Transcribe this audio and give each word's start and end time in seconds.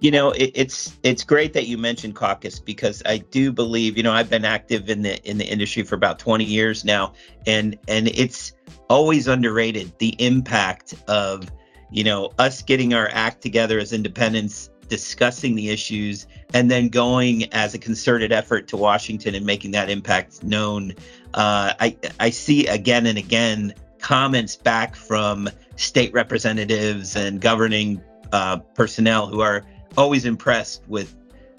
You 0.00 0.10
know, 0.10 0.30
it, 0.30 0.52
it's 0.54 0.96
it's 1.02 1.24
great 1.24 1.52
that 1.52 1.66
you 1.66 1.78
mentioned 1.78 2.14
caucus 2.14 2.58
because 2.58 3.02
I 3.06 3.18
do 3.18 3.52
believe, 3.52 3.96
you 3.96 4.02
know, 4.02 4.12
I've 4.12 4.30
been 4.30 4.44
active 4.44 4.88
in 4.88 5.02
the 5.02 5.22
in 5.28 5.38
the 5.38 5.46
industry 5.46 5.82
for 5.82 5.94
about 5.94 6.18
20 6.18 6.44
years 6.44 6.84
now, 6.84 7.12
and 7.46 7.78
and 7.88 8.08
it's 8.08 8.52
always 8.88 9.28
underrated 9.28 9.98
the 9.98 10.10
impact 10.24 10.94
of, 11.08 11.50
you 11.90 12.04
know, 12.04 12.30
us 12.38 12.62
getting 12.62 12.94
our 12.94 13.08
act 13.12 13.42
together 13.42 13.78
as 13.78 13.92
independents, 13.92 14.70
discussing 14.88 15.54
the 15.54 15.70
issues, 15.70 16.26
and 16.54 16.70
then 16.70 16.88
going 16.88 17.52
as 17.52 17.74
a 17.74 17.78
concerted 17.78 18.32
effort 18.32 18.68
to 18.68 18.76
Washington 18.76 19.34
and 19.34 19.44
making 19.44 19.72
that 19.72 19.90
impact 19.90 20.42
known. 20.42 20.92
Uh, 21.34 21.74
I 21.80 21.96
I 22.20 22.30
see 22.30 22.66
again 22.66 23.06
and 23.06 23.18
again 23.18 23.74
comments 23.98 24.56
back 24.56 24.94
from 24.94 25.48
state 25.76 26.12
representatives 26.12 27.16
and 27.16 27.40
governing 27.40 28.00
uh, 28.32 28.58
personnel 28.74 29.26
who 29.26 29.40
are 29.40 29.64
always 29.96 30.24
impressed 30.24 30.82
with 30.88 31.14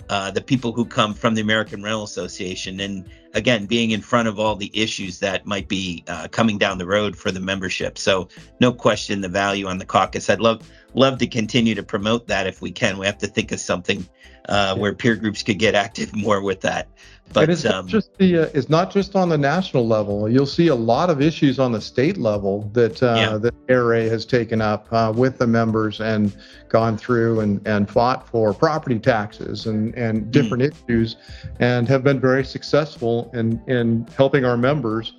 uh, 0.09 0.31
the 0.31 0.41
people 0.41 0.71
who 0.71 0.85
come 0.85 1.13
from 1.13 1.35
the 1.35 1.41
American 1.41 1.84
Rental 1.84 2.03
Association, 2.03 2.80
and 2.80 3.05
again, 3.34 3.66
being 3.66 3.91
in 3.91 4.02
front 4.02 4.27
of 4.27 4.40
all 4.40 4.55
the 4.55 4.71
issues 4.73 5.20
that 5.20 5.45
might 5.45 5.67
be 5.67 6.03
uh, 6.07 6.30
coming 6.30 6.57
down 6.57 6.77
the 6.77 6.85
road 6.85 7.16
for 7.16 7.30
the 7.30 7.41
membership. 7.41 7.98
So, 7.98 8.30
no 8.62 8.71
question, 8.71 9.20
the 9.20 9.27
value 9.27 9.67
on 9.67 9.77
the 9.77 9.85
caucus. 9.85 10.30
I'd 10.30 10.40
love 10.40 10.70
love 10.93 11.17
to 11.20 11.27
continue 11.27 11.76
to 11.76 11.84
promote 11.84 12.27
that 12.27 12.48
if 12.48 12.62
we 12.62 12.71
can. 12.71 12.98
We 12.98 13.05
have 13.05 13.18
to 13.20 13.27
think 13.27 13.52
of 13.52 13.59
something 13.59 14.07
uh, 14.48 14.76
where 14.77 14.93
peer 14.93 15.15
groups 15.15 15.43
could 15.43 15.60
get 15.60 15.76
active 15.76 16.15
more 16.15 16.41
with 16.41 16.62
that. 16.62 16.88
But 17.33 17.49
it's 17.49 17.65
um, 17.65 17.71
not 17.71 17.85
just 17.87 18.17
the 18.17 18.39
uh, 18.39 18.49
it's 18.53 18.70
not 18.70 18.91
just 18.91 19.15
on 19.15 19.29
the 19.29 19.37
national 19.37 19.87
level. 19.87 20.29
You'll 20.29 20.45
see 20.45 20.67
a 20.67 20.75
lot 20.75 21.09
of 21.09 21.21
issues 21.21 21.59
on 21.59 21.71
the 21.71 21.81
state 21.81 22.17
level 22.17 22.70
that 22.73 23.03
uh, 23.03 23.15
yeah. 23.15 23.37
that 23.37 23.53
ARA 23.70 24.03
has 24.03 24.25
taken 24.25 24.61
up 24.61 24.87
uh, 24.91 25.13
with 25.15 25.37
the 25.37 25.48
members 25.48 25.99
and 25.99 26.35
gone 26.70 26.98
through 26.98 27.41
and, 27.41 27.65
and 27.67 27.89
fought 27.89 28.27
for 28.27 28.53
property 28.53 28.99
taxes 28.99 29.65
and 29.65 29.93
and 29.95 30.23
hmm. 30.23 30.31
different 30.31 30.63
mm. 30.63 30.89
issues, 30.89 31.17
and 31.59 31.87
have 31.87 32.03
been 32.03 32.20
very 32.20 32.45
successful 32.45 33.29
in 33.33 33.61
in 33.67 34.07
helping 34.15 34.45
our 34.45 34.57
members 34.57 35.13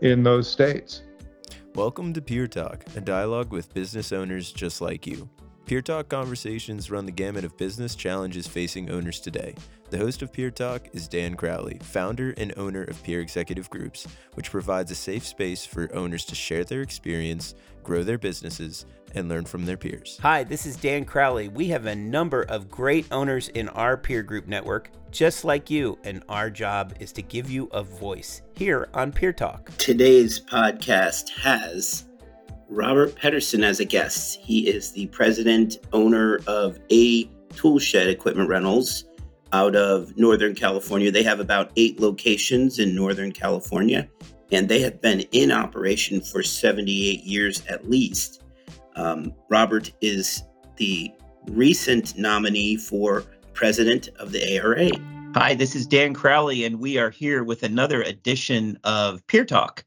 in 0.00 0.22
those 0.22 0.50
states. 0.50 1.02
Welcome 1.74 2.12
to 2.14 2.22
Peer 2.22 2.46
Talk, 2.46 2.84
a 2.96 3.00
dialogue 3.00 3.52
with 3.52 3.72
business 3.72 4.12
owners 4.12 4.50
just 4.50 4.80
like 4.80 5.06
you. 5.06 5.28
Peer 5.70 5.80
Talk 5.80 6.08
conversations 6.08 6.90
run 6.90 7.06
the 7.06 7.12
gamut 7.12 7.44
of 7.44 7.56
business 7.56 7.94
challenges 7.94 8.48
facing 8.48 8.90
owners 8.90 9.20
today. 9.20 9.54
The 9.90 9.98
host 9.98 10.20
of 10.20 10.32
Peer 10.32 10.50
Talk 10.50 10.88
is 10.92 11.06
Dan 11.06 11.36
Crowley, 11.36 11.78
founder 11.80 12.34
and 12.38 12.52
owner 12.56 12.82
of 12.82 13.00
Peer 13.04 13.20
Executive 13.20 13.70
Groups, 13.70 14.08
which 14.34 14.50
provides 14.50 14.90
a 14.90 14.96
safe 14.96 15.24
space 15.24 15.64
for 15.64 15.88
owners 15.94 16.24
to 16.24 16.34
share 16.34 16.64
their 16.64 16.82
experience, 16.82 17.54
grow 17.84 18.02
their 18.02 18.18
businesses, 18.18 18.84
and 19.14 19.28
learn 19.28 19.44
from 19.44 19.64
their 19.64 19.76
peers. 19.76 20.18
Hi, 20.22 20.42
this 20.42 20.66
is 20.66 20.74
Dan 20.74 21.04
Crowley. 21.04 21.46
We 21.46 21.68
have 21.68 21.86
a 21.86 21.94
number 21.94 22.42
of 22.48 22.68
great 22.68 23.06
owners 23.12 23.46
in 23.50 23.68
our 23.68 23.96
peer 23.96 24.24
group 24.24 24.48
network, 24.48 24.90
just 25.12 25.44
like 25.44 25.70
you, 25.70 26.00
and 26.02 26.24
our 26.28 26.50
job 26.50 26.94
is 26.98 27.12
to 27.12 27.22
give 27.22 27.48
you 27.48 27.66
a 27.66 27.84
voice 27.84 28.42
here 28.56 28.88
on 28.92 29.12
Peer 29.12 29.32
Talk. 29.32 29.70
Today's 29.78 30.40
podcast 30.40 31.28
has 31.38 32.06
Robert 32.70 33.16
Pedersen 33.16 33.64
as 33.64 33.80
a 33.80 33.84
guest. 33.84 34.38
He 34.40 34.68
is 34.68 34.92
the 34.92 35.08
president, 35.08 35.78
owner 35.92 36.38
of 36.46 36.78
A 36.92 37.24
Toolshed 37.56 37.96
Equipment 37.96 38.48
Rentals 38.48 39.04
out 39.52 39.74
of 39.74 40.16
Northern 40.16 40.54
California. 40.54 41.10
They 41.10 41.24
have 41.24 41.40
about 41.40 41.72
eight 41.74 41.98
locations 41.98 42.78
in 42.78 42.94
Northern 42.94 43.32
California, 43.32 44.08
and 44.52 44.68
they 44.68 44.80
have 44.82 45.00
been 45.00 45.22
in 45.32 45.50
operation 45.50 46.20
for 46.20 46.44
78 46.44 47.24
years 47.24 47.66
at 47.66 47.90
least. 47.90 48.44
Um, 48.94 49.34
Robert 49.48 49.90
is 50.00 50.44
the 50.76 51.10
recent 51.48 52.16
nominee 52.16 52.76
for 52.76 53.24
president 53.52 54.10
of 54.20 54.30
the 54.30 54.58
ARA. 54.58 54.90
Hi, 55.34 55.54
this 55.54 55.74
is 55.74 55.88
Dan 55.88 56.14
Crowley, 56.14 56.64
and 56.64 56.78
we 56.78 56.98
are 56.98 57.10
here 57.10 57.42
with 57.42 57.64
another 57.64 58.02
edition 58.02 58.78
of 58.84 59.26
Peer 59.26 59.44
Talk. 59.44 59.84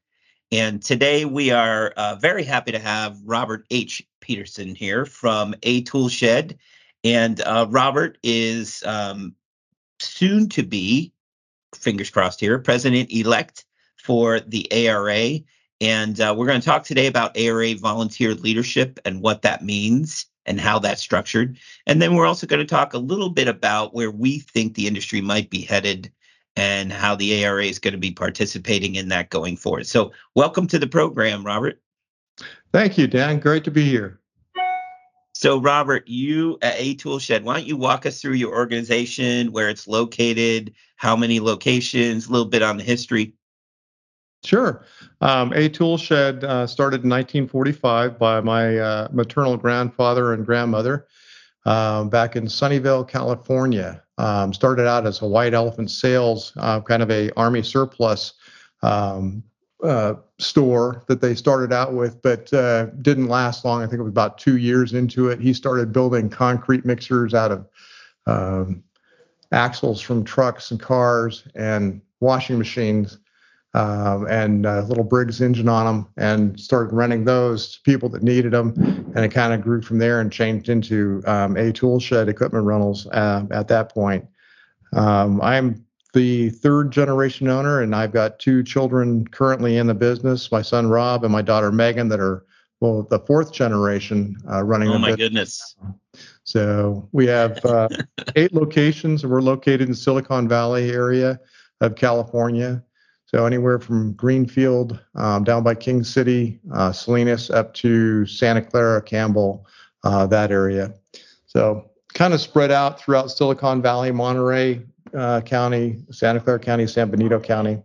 And 0.53 0.84
today 0.84 1.25
we 1.25 1.50
are 1.50 1.88
uh, 1.97 2.14
very 2.14 2.44
happy 2.44 2.72
to 2.74 2.78
have 2.78 3.19
Robert 3.25 3.66
H. 3.72 4.08
Pedersen 4.22 4.75
here 4.75 5.03
from 5.03 5.56
A 5.64 5.81
Tool 5.81 6.09
Shed. 6.09 6.59
And 7.03 7.41
uh, 7.41 7.66
Robert 7.72 8.19
is 8.22 8.84
um, 8.86 9.34
soon 9.97 10.50
to 10.50 10.62
be, 10.62 11.12
fingers 11.74 12.12
crossed 12.12 12.40
here, 12.40 12.59
president 12.59 13.12
elect 13.12 13.66
for 13.97 14.42
the 14.42 14.72
ARA. 14.72 15.40
And 15.81 16.22
uh, 16.22 16.36
we're 16.38 16.46
going 16.46 16.62
to 16.62 16.66
talk 16.66 16.84
today 16.84 17.08
about 17.08 17.36
ARA 17.36 17.74
volunteer 17.74 18.36
leadership 18.36 19.00
and 19.06 19.24
what 19.24 19.42
that 19.42 19.63
means 19.63 20.28
and 20.46 20.62
how 20.62 20.78
that's 20.78 21.02
structured. 21.02 21.58
And 21.88 22.00
then 22.00 22.13
we're 22.13 22.28
also 22.28 22.46
going 22.46 22.59
to 22.59 22.66
talk 22.68 22.94
a 22.94 23.00
little 23.00 23.30
bit 23.30 23.47
about 23.47 23.96
where 23.96 24.12
we 24.12 24.38
think 24.38 24.75
the 24.75 24.86
industry 24.86 25.19
might 25.19 25.50
be 25.50 25.62
headed 25.62 26.12
and 26.56 26.91
how 26.91 27.16
the 27.16 27.44
ARA 27.44 27.66
is 27.66 27.80
going 27.80 27.94
to 27.94 28.00
be 28.00 28.12
participating 28.12 28.96
in 28.96 29.09
that 29.09 29.30
going 29.30 29.58
forward. 29.58 29.88
So, 29.88 30.12
welcome 30.36 30.68
to 30.68 30.80
the 30.80 30.88
program, 30.88 31.46
Robert. 31.46 31.81
Thank 32.72 32.97
you, 32.97 33.08
Dan. 33.08 33.40
Great 33.40 33.64
to 33.66 33.72
be 33.72 33.84
here. 33.84 34.19
So, 35.36 35.59
Robert, 35.59 36.08
you 36.08 36.58
at 36.62 36.75
A 36.78 36.94
Tool 36.94 37.19
Shed, 37.19 37.44
why 37.44 37.56
don't 37.56 37.68
you 37.68 37.75
walk 37.75 38.06
us 38.06 38.22
through 38.22 38.34
your 38.34 38.53
organization, 38.53 39.52
where 39.52 39.69
it's 39.69 39.88
located, 39.88 40.74
how 40.96 41.16
many 41.16 41.40
locations, 41.40 42.28
a 42.28 42.31
little 42.31 42.47
bit 42.47 42.62
on 42.62 42.78
the 42.78 42.84
history? 42.84 43.34
Sure. 44.44 44.86
Um, 45.22 45.53
a 45.53 45.69
Tool 45.69 45.97
Shed 45.97 46.44
uh, 46.44 46.68
started 46.68 47.03
in 47.03 47.09
1945 47.09 48.19
by 48.19 48.42
my 48.42 48.78
uh, 48.78 49.08
maternal 49.12 49.58
grandfather 49.58 50.34
and 50.34 50.46
grandmother 50.46 51.08
um, 51.66 52.09
back 52.09 52.36
in 52.36 52.46
Sunnyvale, 52.46 53.08
California. 53.08 54.03
Um, 54.19 54.53
started 54.53 54.88
out 54.88 55.07
as 55.07 55.22
a 55.22 55.28
white 55.28 55.56
elephant 55.56 55.90
sales, 55.90 56.53
uh, 56.57 56.81
kind 56.81 57.01
of 57.01 57.09
a 57.09 57.31
army 57.31 57.63
surplus 57.63 58.34
um, 58.84 59.44
uh, 59.84 60.13
store 60.38 61.03
that 61.07 61.19
they 61.19 61.35
started 61.35 61.74
out 61.74 61.94
with, 61.94 62.22
but 62.22 62.51
uh, 62.53 62.85
didn't 63.01 63.28
last 63.28 63.66
long. 63.66 63.81
I 63.81 63.88
think 63.88 64.00
it 64.00 64.03
was 64.03 64.12
about 64.12 64.38
two 64.38 64.57
years 64.57 64.94
into 64.94 65.29
it. 65.29 65.40
He 65.40 65.53
started 65.53 65.91
building 65.91 66.29
concrete 66.29 66.85
mixers 66.85 67.34
out 67.34 67.51
of 67.51 67.68
um, 68.28 68.84
axles 69.51 70.00
from 70.00 70.24
trucks 70.24 70.72
and 70.72 70.80
cars 70.80 71.47
and 71.56 72.01
washing 72.19 72.57
machines 72.57 73.18
um, 73.73 74.28
and 74.28 74.66
a 74.66 74.84
little 74.84 75.03
Briggs 75.03 75.41
engine 75.41 75.67
on 75.67 75.85
them 75.85 76.07
and 76.17 76.59
started 76.59 76.94
renting 76.94 77.25
those 77.25 77.75
to 77.75 77.81
people 77.81 78.07
that 78.09 78.22
needed 78.22 78.51
them. 78.51 78.73
And 79.16 79.25
it 79.25 79.29
kind 79.29 79.53
of 79.53 79.61
grew 79.61 79.81
from 79.81 79.97
there 79.97 80.22
and 80.22 80.31
changed 80.31 80.69
into 80.69 81.23
um, 81.25 81.57
a 81.57 81.72
tool 81.72 82.00
shed 82.00 82.29
equipment 82.29 82.66
rentals 82.66 83.07
uh, 83.07 83.45
at 83.51 83.67
that 83.69 83.89
point. 83.89 84.25
Um, 84.94 85.41
I'm 85.41 85.85
the 86.13 86.50
third 86.50 86.91
generation 86.91 87.47
owner, 87.47 87.81
and 87.81 87.95
I've 87.95 88.12
got 88.12 88.38
two 88.38 88.63
children 88.63 89.28
currently 89.28 89.78
in 89.78 89.88
the 89.88 89.95
business 89.95 90.51
my 90.51 90.62
son 90.62 90.88
Rob 90.88 91.23
and 91.23 91.31
my 91.31 91.41
daughter 91.41 91.72
Megan, 91.72 92.09
that 92.09 92.19
are 92.19 92.45
well, 92.79 93.03
the 93.03 93.19
fourth 93.19 93.53
generation 93.53 94.35
uh, 94.51 94.62
running. 94.62 94.89
Oh, 94.89 94.97
my 94.97 95.16
business. 95.16 95.75
goodness. 95.79 96.23
So 96.44 97.07
we 97.13 97.25
have 97.28 97.63
uh, 97.66 97.88
eight 98.35 98.53
locations, 98.53 99.25
we're 99.25 99.41
located 99.41 99.88
in 99.88 99.95
Silicon 99.95 100.50
Valley 100.50 100.91
area 100.91 101.39
of 101.79 101.95
California. 101.95 102.83
So 103.33 103.47
anywhere 103.47 103.79
from 103.79 104.13
Greenfield 104.13 104.99
um, 105.16 105.44
down 105.44 105.63
by 105.63 105.73
King 105.73 106.03
City, 106.03 106.59
uh, 106.71 106.91
Salinas 106.91 107.49
up 107.49 107.73
to 107.75 108.27
Santa 108.27 108.61
Clara, 108.61 109.01
Campbell, 109.01 109.66
uh, 110.03 110.27
that 110.27 110.51
area. 110.51 110.94
So 111.47 111.89
kind 112.13 112.35
of 112.35 112.41
spread 112.41 112.69
out 112.69 113.00
throughout 113.00 113.31
Silicon 113.31 113.81
Valley, 113.81 114.12
Monterey 114.12 114.83
uh, 115.18 115.41
County, 115.41 116.03
Santa 116.12 116.41
Clara 116.41 116.59
County, 116.59 116.85
San 116.85 117.09
Benito 117.09 117.39
County. 117.39 117.81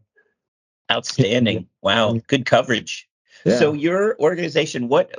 Outstanding! 0.92 1.66
Wow, 1.80 2.20
good 2.26 2.44
coverage. 2.44 3.08
Yeah. 3.46 3.58
So 3.58 3.72
your 3.72 4.20
organization, 4.20 4.88
what 4.88 5.14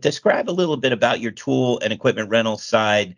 describe 0.00 0.50
a 0.50 0.52
little 0.52 0.78
bit 0.78 0.92
about 0.92 1.20
your 1.20 1.30
tool 1.30 1.78
and 1.80 1.92
equipment 1.92 2.28
rental 2.28 2.58
side 2.58 3.14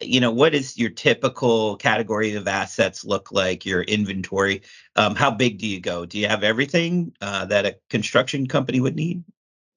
you 0.00 0.20
know 0.20 0.30
what 0.30 0.54
is 0.54 0.78
your 0.78 0.90
typical 0.90 1.76
category 1.76 2.34
of 2.34 2.48
assets 2.48 3.04
look 3.04 3.32
like 3.32 3.64
your 3.64 3.82
inventory? 3.82 4.62
Um, 4.96 5.14
how 5.14 5.30
big 5.30 5.58
do 5.58 5.66
you 5.66 5.80
go? 5.80 6.06
Do 6.06 6.18
you 6.18 6.28
have 6.28 6.42
everything 6.42 7.14
uh, 7.20 7.44
that 7.46 7.66
a 7.66 7.76
construction 7.90 8.46
company 8.46 8.80
would 8.80 8.96
need? 8.96 9.22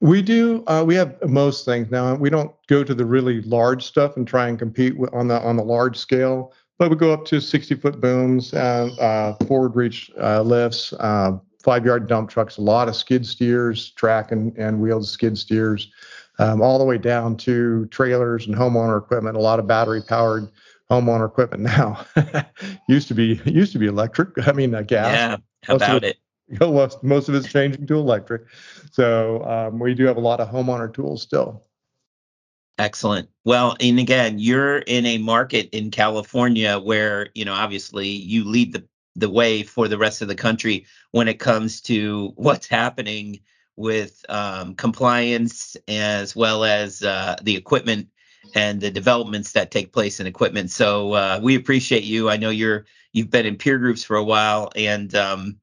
We 0.01 0.21
do 0.21 0.63
uh, 0.67 0.83
we 0.85 0.95
have 0.95 1.15
most 1.27 1.65
things. 1.65 1.91
Now 1.91 2.15
we 2.15 2.29
don't 2.29 2.51
go 2.67 2.83
to 2.83 2.93
the 2.93 3.05
really 3.05 3.41
large 3.41 3.83
stuff 3.83 4.17
and 4.17 4.27
try 4.27 4.47
and 4.47 4.57
compete 4.57 4.95
on 5.13 5.27
the 5.27 5.41
on 5.41 5.55
the 5.57 5.63
large 5.63 5.97
scale 5.97 6.53
but 6.79 6.89
we 6.89 6.95
go 6.95 7.11
up 7.11 7.25
to 7.25 7.39
60 7.39 7.75
foot 7.75 7.99
booms 7.99 8.53
and 8.53 8.97
uh, 8.99 9.33
forward 9.45 9.75
reach 9.75 10.09
uh, 10.19 10.41
lifts 10.41 10.93
uh, 10.93 11.37
five 11.61 11.85
yard 11.85 12.07
dump 12.07 12.29
trucks 12.29 12.57
a 12.57 12.61
lot 12.61 12.87
of 12.87 12.95
skid 12.95 13.25
steers 13.25 13.91
track 13.91 14.31
and, 14.31 14.57
and 14.57 14.79
wheeled 14.79 15.05
skid 15.05 15.37
steers 15.37 15.91
um, 16.39 16.61
all 16.61 16.79
the 16.79 16.85
way 16.85 16.97
down 16.97 17.37
to 17.37 17.85
trailers 17.87 18.47
and 18.47 18.55
homeowner 18.55 18.97
equipment. 18.97 19.35
A 19.37 19.41
lot 19.41 19.59
of 19.59 19.67
battery 19.67 20.01
powered 20.01 20.49
homeowner 20.89 21.27
equipment 21.27 21.63
now. 21.63 22.05
used 22.89 23.07
to 23.09 23.13
be 23.13 23.39
used 23.45 23.73
to 23.73 23.79
be 23.79 23.87
electric. 23.87 24.47
I 24.47 24.53
mean, 24.53 24.73
uh, 24.73 24.81
gas. 24.81 25.13
Yeah, 25.13 25.37
how 25.63 25.73
most 25.73 25.83
about 25.83 26.03
it? 26.03 26.17
it? 26.49 27.03
most 27.03 27.29
of 27.29 27.35
it's 27.35 27.51
changing 27.51 27.85
to 27.85 27.95
electric. 27.95 28.43
So 28.91 29.43
um, 29.43 29.79
we 29.79 29.93
do 29.93 30.05
have 30.05 30.17
a 30.17 30.21
lot 30.21 30.39
of 30.39 30.49
homeowner 30.49 30.91
tools 30.91 31.21
still. 31.21 31.63
Excellent. 32.79 33.29
Well, 33.43 33.75
and 33.81 33.99
again, 33.99 34.39
you're 34.39 34.79
in 34.79 35.05
a 35.05 35.17
market 35.17 35.69
in 35.73 35.91
California 35.91 36.79
where, 36.79 37.27
you 37.35 37.43
know, 37.43 37.53
obviously 37.53 38.07
you 38.07 38.45
lead 38.45 38.71
the, 38.71 38.87
the 39.17 39.29
way 39.29 39.63
for 39.63 39.89
the 39.89 39.97
rest 39.97 40.21
of 40.21 40.29
the 40.29 40.35
country 40.35 40.85
when 41.11 41.27
it 41.27 41.39
comes 41.39 41.81
to 41.81 42.31
what's 42.35 42.67
happening 42.67 43.41
with 43.79 44.25
um, 44.27 44.75
compliance 44.75 45.77
as 45.87 46.35
well 46.35 46.65
as 46.65 47.01
uh, 47.01 47.37
the 47.41 47.55
equipment 47.55 48.09
and 48.53 48.81
the 48.81 48.91
developments 48.91 49.53
that 49.53 49.71
take 49.71 49.93
place 49.93 50.19
in 50.19 50.27
equipment. 50.27 50.69
So 50.69 51.13
uh, 51.13 51.39
we 51.41 51.55
appreciate 51.55 52.03
you. 52.03 52.29
I 52.29 52.35
know 52.35 52.49
you're 52.49 52.85
you've 53.13 53.29
been 53.29 53.45
in 53.45 53.55
peer 53.55 53.77
groups 53.77 54.03
for 54.03 54.17
a 54.17 54.23
while, 54.23 54.69
and 54.75 55.15
um, 55.15 55.57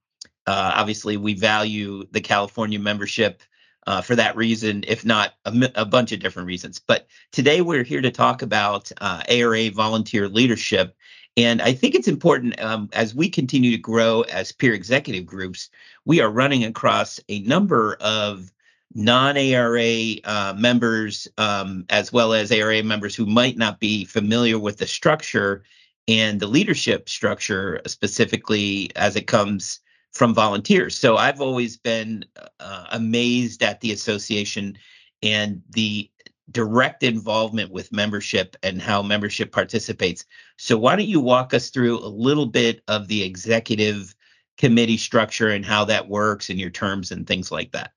uh, 0.46 0.72
obviously 0.74 1.18
we 1.18 1.34
value 1.34 2.04
the 2.10 2.20
California 2.20 2.78
membership 2.78 3.42
uh, 3.86 4.00
for 4.00 4.16
that 4.16 4.34
reason, 4.34 4.82
if 4.88 5.04
not 5.04 5.34
a, 5.44 5.70
a, 5.76 5.84
bunch 5.84 6.10
of 6.10 6.19
different 6.19 6.46
reasons. 6.46 6.80
But 6.80 7.06
today 7.30 7.60
we're 7.60 7.84
here 7.84 8.00
to 8.00 8.10
talk 8.10 8.42
about 8.42 8.90
ARA 9.00 9.66
uh, 9.66 9.70
volunteer 9.70 10.28
leadership. 10.28 10.96
And 11.36 11.60
I 11.60 11.72
think 11.72 11.94
it's 11.94 12.08
important 12.08 12.60
um, 12.60 12.88
as 12.92 13.14
we 13.14 13.28
continue 13.28 13.70
to 13.70 13.78
grow 13.78 14.22
as 14.22 14.52
peer 14.52 14.72
executive 14.72 15.26
groups, 15.26 15.68
we 16.04 16.20
are 16.20 16.30
running 16.30 16.64
across 16.64 17.20
a 17.28 17.40
number 17.40 17.96
of 18.00 18.52
non 18.94 19.36
ARA 19.36 20.14
uh, 20.24 20.54
members, 20.56 21.28
um, 21.36 21.84
as 21.90 22.12
well 22.12 22.32
as 22.32 22.50
ARA 22.50 22.82
members 22.82 23.14
who 23.14 23.26
might 23.26 23.58
not 23.58 23.80
be 23.80 24.04
familiar 24.06 24.58
with 24.58 24.78
the 24.78 24.86
structure 24.86 25.62
and 26.08 26.40
the 26.40 26.46
leadership 26.46 27.08
structure, 27.08 27.82
specifically 27.86 28.90
as 28.96 29.16
it 29.16 29.26
comes 29.26 29.80
from 30.12 30.32
volunteers. 30.32 30.96
So 30.96 31.18
I've 31.18 31.42
always 31.42 31.76
been 31.76 32.24
uh, 32.58 32.86
amazed 32.92 33.62
at 33.62 33.80
the 33.82 33.92
association 33.92 34.78
and 35.22 35.62
the 35.70 36.10
direct 36.50 37.02
involvement 37.02 37.70
with 37.70 37.93
membership 37.93 38.56
and 38.62 38.81
how 38.81 39.02
membership 39.02 39.52
participates. 39.52 40.25
So 40.56 40.78
why 40.78 40.96
don't 40.96 41.08
you 41.08 41.20
walk 41.20 41.52
us 41.54 41.70
through 41.70 41.98
a 41.98 42.08
little 42.08 42.46
bit 42.46 42.82
of 42.88 43.08
the 43.08 43.22
executive 43.22 44.14
committee 44.56 44.96
structure 44.96 45.48
and 45.48 45.64
how 45.64 45.84
that 45.87 46.08
works 46.08 46.48
and 46.48 46.58
your 46.58 46.70
terms 46.70 47.10
and 47.10 47.26
things 47.26 47.50
like 47.50 47.72
that? 47.72 47.93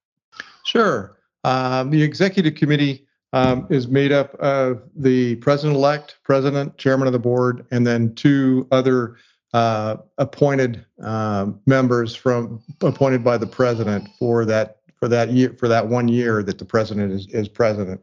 Sure. 0.66 1.18
Um, 1.44 1.90
the 1.90 2.01
executive 2.01 2.56
committee 2.56 3.06
um, 3.34 3.68
is 3.69 3.88
made 3.88 4.12
up 4.12 4.34
of 4.36 4.81
the 4.96 5.36
president-elect, 5.36 6.18
president, 6.24 6.78
chairman 6.78 7.07
of 7.07 7.13
the 7.13 7.19
board, 7.19 7.66
and 7.72 7.86
then 7.86 8.13
two 8.16 8.68
other 8.72 9.18
uh, 9.54 9.98
appointed 10.18 10.86
uh, 11.04 11.48
members 11.66 12.16
from 12.16 12.62
appointed 12.81 13.24
by 13.24 13.38
the 13.38 13.48
president 13.48 14.07
for 14.18 14.46
that 14.46 14.78
for 14.98 15.07
that 15.07 15.31
year 15.31 15.56
for 15.57 15.68
that 15.68 15.88
one 15.88 16.07
year 16.07 16.44
that 16.44 16.57
the 16.60 16.66
president 16.66 17.12
is, 17.12 17.28
is 17.28 17.48
president. 17.48 18.01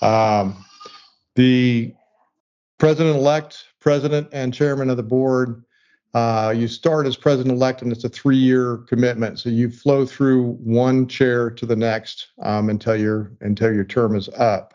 Um, 0.00 0.64
the 1.34 1.94
president-elect, 2.78 3.64
president, 3.80 4.28
and 4.32 4.54
chairman 4.54 4.90
of 4.90 4.96
the 4.96 5.02
board. 5.02 5.64
Uh, 6.14 6.54
you 6.56 6.66
start 6.66 7.06
as 7.06 7.16
president-elect, 7.16 7.82
and 7.82 7.92
it's 7.92 8.04
a 8.04 8.08
three-year 8.08 8.78
commitment. 8.88 9.38
So 9.38 9.50
you 9.50 9.70
flow 9.70 10.06
through 10.06 10.52
one 10.54 11.06
chair 11.06 11.50
to 11.50 11.66
the 11.66 11.76
next 11.76 12.28
um, 12.42 12.70
until 12.70 12.96
your 12.96 13.32
until 13.40 13.72
your 13.72 13.84
term 13.84 14.16
is 14.16 14.28
up. 14.30 14.74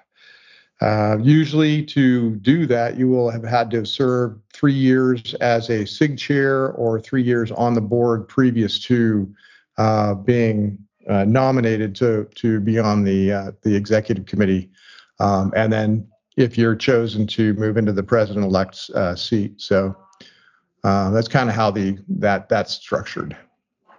Uh, 0.81 1.17
usually, 1.21 1.83
to 1.83 2.35
do 2.37 2.65
that, 2.67 2.97
you 2.97 3.07
will 3.07 3.29
have 3.29 3.43
had 3.43 3.71
to 3.71 3.85
serve 3.85 4.37
three 4.51 4.73
years 4.73 5.33
as 5.35 5.69
a 5.69 5.85
SIG 5.85 6.17
chair 6.17 6.71
or 6.73 6.99
three 6.99 7.23
years 7.23 7.51
on 7.51 7.73
the 7.73 7.81
board 7.81 8.27
previous 8.27 8.79
to 8.79 9.33
uh, 9.77 10.13
being 10.13 10.77
uh, 11.07 11.25
nominated 11.25 11.95
to 11.95 12.27
to 12.35 12.59
be 12.59 12.79
on 12.79 13.03
the 13.03 13.31
uh, 13.31 13.51
the 13.61 13.75
executive 13.75 14.25
committee, 14.25 14.69
um, 15.19 15.53
and 15.55 15.71
then 15.71 16.07
if 16.37 16.57
you're 16.57 16.75
chosen 16.75 17.27
to 17.27 17.53
move 17.53 17.77
into 17.77 17.93
the 17.93 18.03
president-elect's 18.03 18.89
uh, 18.91 19.15
seat. 19.15 19.61
So 19.61 19.95
uh, 20.83 21.11
that's 21.11 21.27
kind 21.27 21.49
of 21.49 21.55
how 21.55 21.71
the 21.71 21.97
that 22.09 22.49
that's 22.49 22.73
structured. 22.73 23.37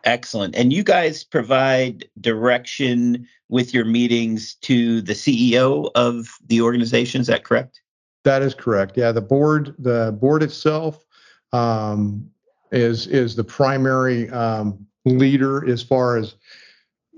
Excellent. 0.04 0.54
And 0.54 0.72
you 0.72 0.82
guys 0.82 1.24
provide 1.24 2.04
direction 2.20 3.26
with 3.48 3.72
your 3.72 3.86
meetings 3.86 4.54
to 4.56 5.00
the 5.00 5.14
CEO 5.14 5.90
of 5.94 6.28
the 6.46 6.60
organization. 6.60 7.22
Is 7.22 7.26
that 7.28 7.44
correct? 7.44 7.80
That 8.24 8.42
is 8.42 8.54
correct. 8.54 8.96
Yeah, 8.96 9.12
the 9.12 9.22
board, 9.22 9.74
the 9.78 10.16
board 10.20 10.42
itself, 10.42 11.04
um, 11.52 12.28
is 12.72 13.06
is 13.06 13.36
the 13.36 13.44
primary 13.44 14.28
um, 14.30 14.86
leader 15.04 15.68
as 15.70 15.82
far 15.82 16.16
as 16.16 16.34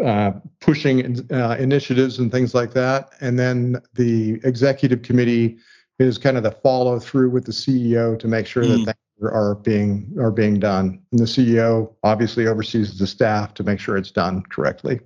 uh, 0.05 0.33
pushing 0.61 1.31
uh, 1.33 1.57
initiatives 1.59 2.19
and 2.19 2.31
things 2.31 2.55
like 2.55 2.73
that, 2.75 3.11
and 3.21 3.39
then 3.39 3.81
the 3.95 4.41
executive 4.45 5.03
committee 5.03 5.59
is 5.99 6.19
kind 6.19 6.37
of 6.37 6.43
the 6.43 6.51
follow 6.51 6.99
through 6.99 7.31
with 7.31 7.47
the 7.47 7.53
CEO 7.53 8.19
to 8.19 8.29
make 8.29 8.47
sure 8.47 8.63
mm. 8.63 8.85
that 8.85 8.97
things 9.19 9.31
are 9.31 9.55
being 9.55 10.15
are 10.19 10.31
being 10.31 10.61
done. 10.61 11.01
And 11.13 11.21
the 11.21 11.25
CEO 11.25 11.95
obviously 12.03 12.47
oversees 12.47 12.99
the 12.99 13.07
staff 13.07 13.55
to 13.55 13.63
make 13.63 13.81
sure 13.81 13.97
it's 13.97 14.11
done 14.11 14.43
correctly. 14.43 15.01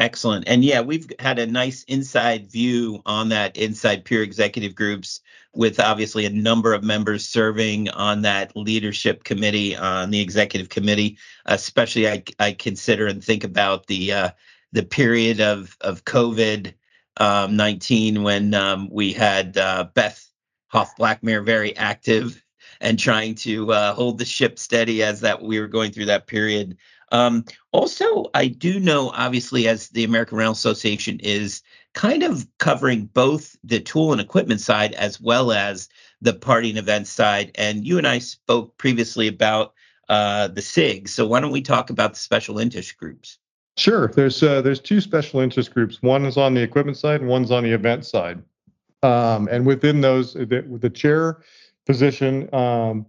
Excellent. 0.00 0.48
And 0.48 0.64
yeah, 0.64 0.80
we've 0.80 1.12
had 1.18 1.38
a 1.38 1.46
nice 1.46 1.84
inside 1.84 2.50
view 2.50 3.02
on 3.04 3.28
that 3.28 3.54
inside 3.58 4.06
peer 4.06 4.22
executive 4.22 4.74
groups 4.74 5.20
with 5.54 5.78
obviously 5.78 6.24
a 6.24 6.30
number 6.30 6.72
of 6.72 6.82
members 6.82 7.28
serving 7.28 7.90
on 7.90 8.22
that 8.22 8.56
leadership 8.56 9.24
committee 9.24 9.76
on 9.76 10.10
the 10.10 10.20
executive 10.20 10.70
committee. 10.70 11.18
Especially, 11.44 12.08
I, 12.08 12.24
I 12.38 12.52
consider 12.52 13.08
and 13.08 13.22
think 13.22 13.44
about 13.44 13.88
the 13.88 14.12
uh, 14.12 14.30
the 14.72 14.84
period 14.84 15.42
of 15.42 15.76
of 15.82 16.06
COVID 16.06 16.72
um, 17.18 17.56
19 17.56 18.22
when 18.22 18.54
um, 18.54 18.88
we 18.90 19.12
had 19.12 19.58
uh, 19.58 19.84
Beth 19.92 20.26
Hoff 20.68 20.96
Blackmere 20.96 21.44
very 21.44 21.76
active 21.76 22.42
and 22.80 22.98
trying 22.98 23.34
to 23.34 23.72
uh, 23.72 23.94
hold 23.94 24.18
the 24.18 24.24
ship 24.24 24.58
steady 24.58 25.02
as 25.02 25.20
that 25.20 25.42
we 25.42 25.60
were 25.60 25.68
going 25.68 25.92
through 25.92 26.06
that 26.06 26.26
period. 26.26 26.76
Um, 27.12 27.44
also, 27.72 28.26
I 28.34 28.48
do 28.48 28.78
know, 28.78 29.10
obviously, 29.10 29.68
as 29.68 29.88
the 29.88 30.04
American 30.04 30.38
Rental 30.38 30.52
Association 30.52 31.18
is 31.20 31.62
kind 31.92 32.22
of 32.22 32.46
covering 32.58 33.06
both 33.06 33.56
the 33.64 33.80
tool 33.80 34.12
and 34.12 34.20
equipment 34.20 34.60
side 34.60 34.92
as 34.94 35.20
well 35.20 35.52
as 35.52 35.88
the 36.22 36.32
party 36.32 36.70
and 36.70 36.78
event 36.78 37.08
side. 37.08 37.50
And 37.56 37.86
you 37.86 37.98
and 37.98 38.06
I 38.06 38.18
spoke 38.18 38.76
previously 38.78 39.26
about 39.26 39.74
uh, 40.08 40.48
the 40.48 40.62
SIG. 40.62 41.08
So 41.08 41.26
why 41.26 41.40
don't 41.40 41.52
we 41.52 41.62
talk 41.62 41.90
about 41.90 42.14
the 42.14 42.20
special 42.20 42.58
interest 42.58 42.96
groups? 42.96 43.38
Sure. 43.76 44.08
There's 44.08 44.42
uh, 44.42 44.60
there's 44.60 44.80
two 44.80 45.00
special 45.00 45.40
interest 45.40 45.72
groups. 45.72 46.02
One 46.02 46.26
is 46.26 46.36
on 46.36 46.54
the 46.54 46.60
equipment 46.60 46.98
side, 46.98 47.20
and 47.20 47.30
one's 47.30 47.50
on 47.50 47.62
the 47.62 47.72
event 47.72 48.04
side. 48.04 48.42
Um, 49.02 49.48
and 49.50 49.64
within 49.64 50.02
those, 50.02 50.34
the, 50.34 50.64
the 50.68 50.90
chair 50.90 51.42
position 51.86 52.52
um, 52.54 53.06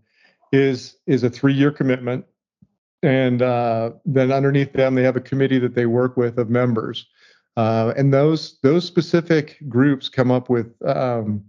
is 0.51 0.97
is 1.07 1.23
a 1.23 1.29
three 1.29 1.53
year 1.53 1.71
commitment, 1.71 2.25
and 3.03 3.41
uh, 3.41 3.91
then 4.05 4.31
underneath 4.31 4.73
them 4.73 4.95
they 4.95 5.03
have 5.03 5.15
a 5.15 5.21
committee 5.21 5.59
that 5.59 5.75
they 5.75 5.85
work 5.85 6.17
with 6.17 6.37
of 6.37 6.49
members, 6.49 7.07
uh, 7.57 7.93
and 7.97 8.13
those 8.13 8.59
those 8.61 8.85
specific 8.85 9.57
groups 9.69 10.09
come 10.09 10.31
up 10.31 10.49
with 10.49 10.73
um, 10.85 11.43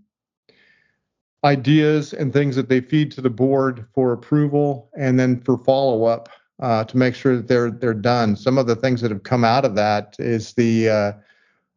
ideas 1.44 2.12
and 2.12 2.32
things 2.32 2.56
that 2.56 2.68
they 2.68 2.80
feed 2.80 3.10
to 3.12 3.20
the 3.20 3.30
board 3.30 3.86
for 3.94 4.12
approval 4.12 4.90
and 4.96 5.18
then 5.18 5.40
for 5.40 5.58
follow 5.58 6.04
up 6.04 6.28
uh, 6.60 6.84
to 6.84 6.96
make 6.96 7.14
sure 7.14 7.36
that 7.36 7.48
they're 7.48 7.70
they're 7.70 7.94
done. 7.94 8.36
Some 8.36 8.58
of 8.58 8.66
the 8.66 8.76
things 8.76 9.00
that 9.00 9.10
have 9.10 9.24
come 9.24 9.44
out 9.44 9.64
of 9.64 9.74
that 9.74 10.16
is 10.18 10.54
the 10.54 10.88
uh, 10.88 11.12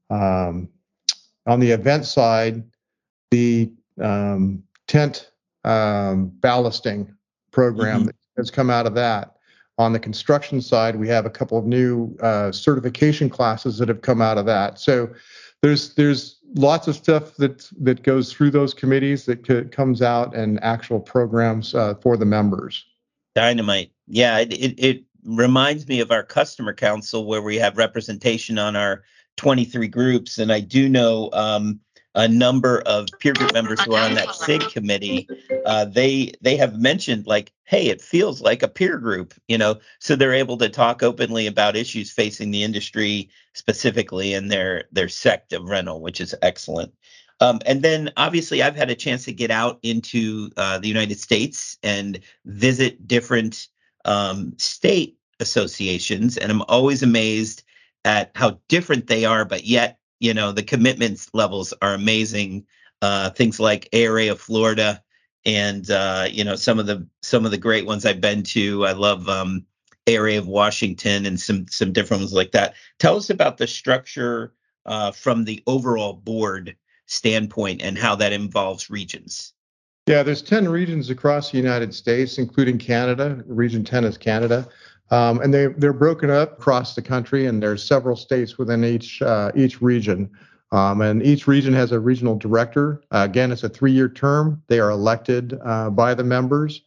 um, 0.09 0.69
on 1.47 1.59
the 1.59 1.71
event 1.71 2.05
side, 2.05 2.63
the 3.31 3.71
um, 4.01 4.63
tent 4.87 5.31
um, 5.65 6.31
ballasting 6.39 7.13
program 7.51 8.01
mm-hmm. 8.01 8.05
that 8.07 8.15
has 8.37 8.51
come 8.51 8.69
out 8.69 8.85
of 8.85 8.93
that. 8.95 9.31
On 9.77 9.91
the 9.91 9.99
construction 9.99 10.61
side, 10.61 10.95
we 10.95 11.07
have 11.09 11.25
a 11.25 11.29
couple 11.29 11.57
of 11.57 11.65
new 11.65 12.15
uh, 12.21 12.51
certification 12.51 13.29
classes 13.29 13.77
that 13.79 13.89
have 13.89 14.01
come 14.01 14.21
out 14.21 14.37
of 14.37 14.45
that. 14.45 14.79
So 14.79 15.09
there's 15.61 15.95
there's 15.95 16.39
lots 16.53 16.87
of 16.87 16.95
stuff 16.95 17.35
that 17.37 17.69
that 17.81 18.03
goes 18.03 18.31
through 18.31 18.51
those 18.51 18.73
committees 18.73 19.25
that 19.25 19.45
c- 19.45 19.63
comes 19.63 20.01
out 20.01 20.33
and 20.35 20.63
actual 20.63 20.99
programs 20.99 21.75
uh, 21.75 21.95
for 21.95 22.15
the 22.15 22.25
members. 22.25 22.85
Dynamite, 23.33 23.91
yeah. 24.07 24.39
It, 24.39 24.53
it 24.53 24.79
it 24.79 25.03
reminds 25.25 25.87
me 25.87 25.99
of 25.99 26.11
our 26.11 26.23
customer 26.23 26.73
council 26.73 27.25
where 27.25 27.41
we 27.41 27.57
have 27.57 27.77
representation 27.77 28.57
on 28.57 28.77
our 28.77 29.03
23 29.35 29.89
groups, 29.89 30.37
and 30.37 30.53
I 30.53 30.61
do 30.61 30.87
know 30.87 31.29
um, 31.33 31.81
a 32.15 32.27
number 32.27 32.81
of 32.85 33.07
peer 33.19 33.33
group 33.33 33.53
members 33.53 33.81
who 33.81 33.93
are 33.93 34.05
on 34.05 34.15
that 34.15 34.33
SIG 34.33 34.61
committee, 34.71 35.27
uh, 35.65 35.85
they 35.85 36.31
they 36.41 36.55
have 36.55 36.79
mentioned 36.79 37.27
like, 37.27 37.51
hey, 37.65 37.87
it 37.87 38.01
feels 38.01 38.41
like 38.41 38.63
a 38.63 38.67
peer 38.67 38.97
group, 38.97 39.33
you 39.47 39.57
know, 39.57 39.75
so 39.99 40.15
they're 40.15 40.33
able 40.33 40.57
to 40.57 40.69
talk 40.69 41.03
openly 41.03 41.45
about 41.45 41.75
issues 41.75 42.11
facing 42.11 42.51
the 42.51 42.63
industry 42.63 43.29
specifically 43.53 44.33
in 44.33 44.47
their 44.47 44.85
their 44.91 45.09
sect 45.09 45.53
of 45.53 45.69
rental, 45.69 46.01
which 46.01 46.21
is 46.21 46.33
excellent. 46.41 46.93
Um, 47.41 47.59
and 47.65 47.81
then 47.81 48.11
obviously, 48.15 48.63
I've 48.63 48.77
had 48.77 48.89
a 48.89 48.95
chance 48.95 49.25
to 49.25 49.33
get 49.33 49.51
out 49.51 49.79
into 49.83 50.51
uh, 50.55 50.79
the 50.79 50.87
United 50.87 51.19
States 51.19 51.77
and 51.83 52.19
visit 52.45 53.07
different 53.07 53.67
um, 54.05 54.53
state 54.57 55.17
associations, 55.41 56.37
and 56.37 56.49
I'm 56.49 56.61
always 56.69 57.03
amazed 57.03 57.63
at 58.05 58.31
how 58.35 58.59
different 58.69 59.07
they 59.07 59.25
are, 59.25 59.43
but 59.43 59.65
yet 59.65 59.99
you 60.19 60.33
know 60.33 60.51
the 60.51 60.63
commitments 60.63 61.29
levels 61.33 61.73
are 61.81 61.93
amazing. 61.93 62.65
Uh, 63.01 63.29
things 63.29 63.59
like 63.59 63.89
of 63.93 64.39
Florida, 64.39 65.03
and 65.45 65.89
uh, 65.91 66.27
you 66.29 66.43
know 66.43 66.55
some 66.55 66.79
of 66.79 66.85
the 66.85 67.07
some 67.21 67.45
of 67.45 67.51
the 67.51 67.57
great 67.57 67.85
ones 67.85 68.05
I've 68.05 68.21
been 68.21 68.43
to. 68.43 68.85
I 68.85 68.93
love 68.93 69.27
um, 69.29 69.65
ARA 70.07 70.37
of 70.37 70.47
Washington 70.47 71.25
and 71.25 71.39
some 71.39 71.67
some 71.67 71.93
different 71.93 72.21
ones 72.21 72.33
like 72.33 72.51
that. 72.51 72.75
Tell 72.99 73.15
us 73.17 73.29
about 73.29 73.57
the 73.57 73.67
structure 73.67 74.53
uh, 74.85 75.11
from 75.11 75.43
the 75.43 75.63
overall 75.67 76.13
board 76.13 76.75
standpoint 77.07 77.81
and 77.81 77.97
how 77.97 78.15
that 78.15 78.33
involves 78.33 78.89
regions. 78.89 79.53
Yeah, 80.07 80.21
there's 80.21 80.43
10 80.43 80.69
regions 80.69 81.09
across 81.09 81.51
the 81.51 81.57
United 81.57 81.93
States, 81.93 82.37
including 82.37 82.77
Canada. 82.77 83.43
Region 83.47 83.83
10 83.83 84.03
is 84.03 84.17
Canada. 84.17 84.67
Um, 85.11 85.39
and 85.41 85.53
they, 85.53 85.67
they're 85.67 85.93
broken 85.93 86.29
up 86.29 86.53
across 86.53 86.95
the 86.95 87.01
country, 87.01 87.45
and 87.45 87.61
there's 87.61 87.83
several 87.83 88.15
states 88.15 88.57
within 88.57 88.83
each 88.83 89.21
uh, 89.21 89.51
each 89.55 89.81
region. 89.81 90.29
Um, 90.71 91.01
and 91.01 91.23
each 91.23 91.47
region 91.47 91.73
has 91.73 91.91
a 91.91 91.99
regional 91.99 92.35
director. 92.35 93.01
Uh, 93.11 93.25
again, 93.29 93.51
it's 93.51 93.63
a 93.63 93.69
three-year 93.69 94.09
term. 94.09 94.61
They 94.67 94.79
are 94.79 94.89
elected 94.89 95.57
uh, 95.63 95.91
by 95.91 96.15
the 96.15 96.23
members 96.23 96.81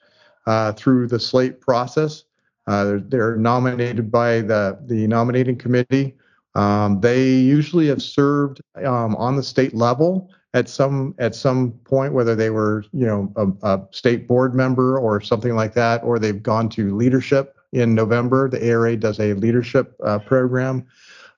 uh, 0.46 0.72
through 0.72 1.06
the 1.06 1.20
slate 1.20 1.60
process. 1.60 2.24
Uh, 2.66 2.84
they're, 2.84 3.00
they're, 3.00 3.36
nominated 3.36 4.10
by 4.10 4.40
the 4.40 4.78
the 4.86 5.06
nominating 5.06 5.56
committee. 5.56 6.16
Um, 6.54 7.00
they 7.00 7.30
usually 7.30 7.86
have 7.86 8.02
served 8.02 8.60
um, 8.84 9.14
on 9.16 9.36
the 9.36 9.42
state 9.42 9.74
level 9.74 10.30
at 10.54 10.68
some 10.68 11.14
at 11.18 11.34
some 11.34 11.72
point, 11.84 12.12
whether 12.12 12.34
they 12.34 12.50
were 12.50 12.84
you 12.92 13.06
know 13.06 13.32
a, 13.36 13.74
a, 13.74 13.86
state 13.90 14.26
board 14.26 14.54
member 14.54 14.98
or 14.98 15.20
something 15.20 15.54
like 15.54 15.74
that, 15.74 16.02
or 16.02 16.18
they've 16.18 16.42
gone 16.42 16.68
to 16.70 16.96
leadership. 16.96 17.57
In 17.72 17.94
November, 17.94 18.48
the 18.48 18.70
ARA 18.70 18.96
does 18.96 19.20
a 19.20 19.34
leadership 19.34 19.94
uh, 20.04 20.18
program, 20.18 20.86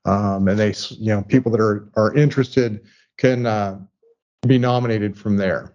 um, 0.05 0.47
and 0.47 0.59
they 0.59 0.75
you 0.91 1.13
know 1.13 1.23
people 1.23 1.51
that 1.53 1.61
are 1.61 1.89
are 1.97 2.15
interested 2.15 2.81
can 3.19 3.47
uh, 3.47 3.79
be 4.47 4.59
nominated 4.59 5.19
from 5.19 5.37
there. 5.37 5.75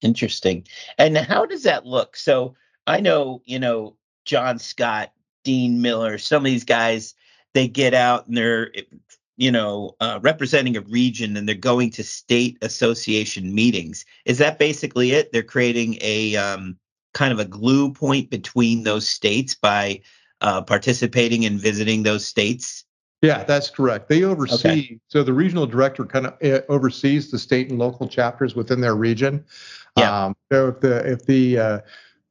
Interesting. 0.00 0.66
And 0.96 1.16
how 1.16 1.44
does 1.44 1.62
that 1.64 1.84
look? 1.84 2.16
So 2.16 2.54
I 2.86 3.00
know 3.00 3.42
you 3.44 3.58
know 3.58 3.96
John 4.24 4.58
Scott, 4.58 5.12
Dean 5.44 5.82
Miller, 5.82 6.16
some 6.16 6.40
of 6.42 6.50
these 6.50 6.64
guys 6.64 7.14
they 7.52 7.68
get 7.68 7.94
out 7.94 8.28
and 8.28 8.36
they're 8.36 8.70
you 9.40 9.50
know, 9.50 9.96
uh, 10.00 10.20
representing 10.22 10.76
a 10.76 10.82
region 10.82 11.34
and 11.34 11.48
they're 11.48 11.54
going 11.54 11.88
to 11.88 12.04
state 12.04 12.58
association 12.60 13.54
meetings. 13.54 14.04
Is 14.26 14.36
that 14.36 14.58
basically 14.58 15.12
it? 15.12 15.32
They're 15.32 15.42
creating 15.42 15.96
a 16.02 16.36
um, 16.36 16.76
kind 17.12 17.32
of 17.32 17.38
a 17.38 17.44
glue 17.44 17.92
point 17.92 18.30
between 18.30 18.82
those 18.82 19.08
states 19.08 19.54
by 19.54 20.00
uh, 20.40 20.62
participating 20.62 21.44
and 21.44 21.60
visiting 21.60 22.02
those 22.02 22.26
states. 22.26 22.84
Yeah, 23.22 23.44
that's 23.44 23.68
correct. 23.68 24.08
They 24.08 24.24
oversee. 24.24 24.68
Okay. 24.68 25.00
So 25.08 25.22
the 25.22 25.32
regional 25.32 25.66
director 25.66 26.06
kind 26.06 26.26
of 26.26 26.34
uh, 26.42 26.62
oversees 26.68 27.30
the 27.30 27.38
state 27.38 27.68
and 27.68 27.78
local 27.78 28.08
chapters 28.08 28.54
within 28.54 28.80
their 28.80 28.94
region. 28.94 29.44
Yeah. 29.98 30.26
Um, 30.26 30.36
so 30.50 30.68
if 30.68 30.80
the 30.80 31.12
if 31.12 31.26
the 31.26 31.58
uh, 31.58 31.78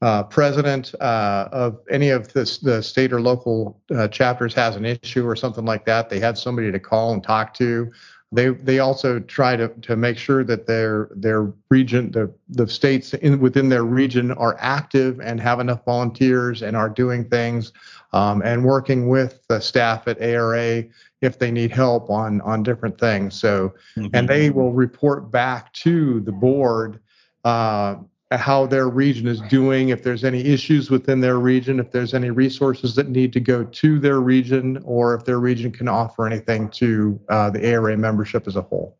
uh, 0.01 0.23
president 0.23 0.95
uh, 0.99 1.49
of 1.51 1.79
any 1.91 2.09
of 2.09 2.33
this, 2.33 2.57
the 2.57 2.81
state 2.81 3.13
or 3.13 3.21
local 3.21 3.81
uh, 3.93 4.07
chapters 4.07 4.53
has 4.55 4.75
an 4.75 4.85
issue 4.85 5.27
or 5.27 5.35
something 5.35 5.65
like 5.65 5.85
that, 5.85 6.09
they 6.09 6.19
have 6.19 6.39
somebody 6.39 6.71
to 6.71 6.79
call 6.79 7.13
and 7.13 7.23
talk 7.23 7.53
to. 7.55 7.91
They 8.31 8.49
they 8.49 8.77
also 8.77 9.19
try 9.19 9.55
to 9.55 9.69
to 9.69 9.95
make 9.95 10.17
sure 10.17 10.43
that 10.43 10.67
their 10.67 11.09
their 11.15 11.51
region, 11.69 12.11
the 12.11 12.31
the 12.49 12.67
states 12.67 13.15
in 13.15 13.39
within 13.39 13.69
their 13.69 13.85
region 13.85 14.31
are 14.33 14.55
active 14.59 15.19
and 15.19 15.41
have 15.41 15.59
enough 15.59 15.83
volunteers 15.83 16.61
and 16.61 16.77
are 16.77 16.89
doing 16.89 17.27
things 17.27 17.71
um, 18.13 18.43
and 18.43 18.63
working 18.63 19.07
with 19.07 19.39
the 19.47 19.59
staff 19.59 20.07
at 20.07 20.21
ARA 20.21 20.83
if 21.21 21.39
they 21.39 21.49
need 21.49 21.71
help 21.71 22.11
on 22.11 22.39
on 22.41 22.61
different 22.61 22.99
things. 22.99 23.33
So 23.33 23.73
mm-hmm. 23.95 24.07
and 24.13 24.29
they 24.29 24.51
will 24.51 24.73
report 24.73 25.31
back 25.31 25.73
to 25.73 26.19
the 26.19 26.31
board 26.31 26.99
uh, 27.45 27.95
how 28.31 28.67
their 28.67 28.87
region 28.87 29.27
is 29.27 29.41
doing, 29.41 29.89
if 29.89 30.03
there's 30.03 30.23
any 30.23 30.45
issues 30.45 30.91
within 30.91 31.19
their 31.19 31.39
region, 31.39 31.79
if 31.79 31.91
there's 31.91 32.13
any 32.13 32.29
resources 32.29 32.93
that 32.95 33.09
need 33.09 33.33
to 33.33 33.39
go 33.39 33.63
to 33.63 33.99
their 33.99 34.19
region, 34.19 34.79
or 34.85 35.15
if 35.15 35.25
their 35.25 35.39
region 35.39 35.71
can 35.71 35.87
offer 35.87 36.27
anything 36.27 36.69
to 36.69 37.19
uh, 37.29 37.49
the 37.49 37.73
ARA 37.73 37.97
membership 37.97 38.47
as 38.47 38.55
a 38.55 38.61
whole. 38.61 38.95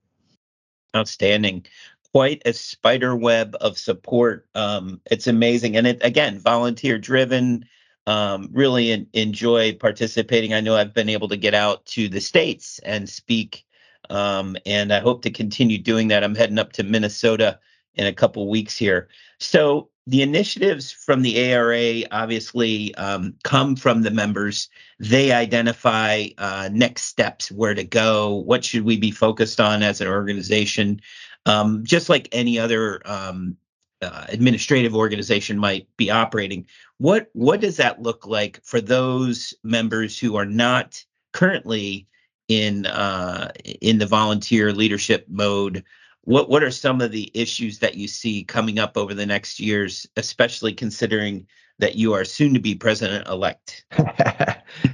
Outstanding. 0.96 1.66
Quite 2.12 2.42
a 2.46 2.54
spider 2.54 3.16
web 3.16 3.56
of 3.62 3.78
support. 3.78 4.48
Um, 4.56 5.00
it's 5.12 5.28
amazing. 5.28 5.78
And 5.78 5.86
it, 5.86 6.04
again, 6.04 6.40
volunteer 6.40 6.98
driven. 6.98 7.66
Um, 8.08 8.50
really 8.52 8.90
in, 8.90 9.06
enjoy 9.14 9.74
participating. 9.74 10.56
I 10.56 10.62
know 10.62 10.76
I've 10.76 10.96
been 10.96 11.10
able 11.10 11.28
to 11.28 11.38
get 11.38 11.54
out 11.54 11.86
to 11.88 12.10
the 12.10 12.20
States 12.20 12.80
and 12.80 13.08
speak, 13.08 13.68
um, 14.10 14.58
and 14.66 14.92
I 14.92 15.00
hope 15.00 15.22
to 15.24 15.30
continue 15.30 15.78
doing 15.78 16.08
that. 16.08 16.24
I'm 16.24 16.34
heading 16.34 16.58
up 16.58 16.72
to 16.74 16.84
Minnesota 16.84 17.60
in 17.96 18.08
a 18.08 18.14
couple 18.14 18.50
weeks 18.50 18.78
here. 18.78 19.10
So 19.40 19.90
the 20.08 20.22
initiatives 20.22 20.92
from 20.92 21.22
the 21.22 21.54
ARA 21.54 22.02
obviously 22.12 22.96
um, 22.96 23.36
come 23.44 23.76
from 23.76 24.02
the 24.02 24.12
members. 24.12 24.70
They 25.00 25.32
identify 25.32 26.30
uh, 26.38 26.70
next 26.72 27.04
steps, 27.04 27.52
where 27.52 27.76
to 27.76 27.84
go, 27.84 28.36
what 28.36 28.66
should 28.66 28.84
we 28.84 28.98
be 28.98 29.12
focused 29.12 29.60
on 29.60 29.84
as 29.84 30.02
an 30.02 30.08
organization, 30.08 31.00
um, 31.46 31.84
just 31.86 32.10
like 32.10 32.28
any 32.32 32.58
other 32.58 33.02
um, 33.06 33.56
uh, 34.02 34.26
administrative 34.30 34.96
organization 34.96 35.58
might 35.60 35.88
be 35.98 36.10
operating. 36.10 36.66
What 36.98 37.30
what 37.34 37.62
does 37.62 37.78
that 37.78 38.02
look 38.02 38.26
like 38.26 38.64
for 38.64 38.82
those 38.82 39.54
members 39.64 40.18
who 40.18 40.36
are 40.38 40.46
not 40.46 41.04
currently 41.34 42.08
in 42.48 42.86
uh, 42.86 43.52
in 43.82 43.98
the 43.98 44.08
volunteer 44.08 44.72
leadership 44.74 45.26
mode? 45.30 45.84
What 46.30 46.48
what 46.48 46.62
are 46.62 46.70
some 46.70 47.02
of 47.02 47.12
the 47.12 47.32
issues 47.34 47.80
that 47.80 47.96
you 47.96 48.08
see 48.08 48.44
coming 48.44 48.78
up 48.78 48.96
over 48.96 49.16
the 49.16 49.26
next 49.26 49.60
years, 49.60 50.06
especially 50.16 50.72
considering 50.72 51.48
that 51.80 51.96
you 51.96 52.14
are 52.14 52.24
soon 52.24 52.54
to 52.54 52.60
be 52.60 52.76
president 52.76 53.28
elect? 53.28 53.84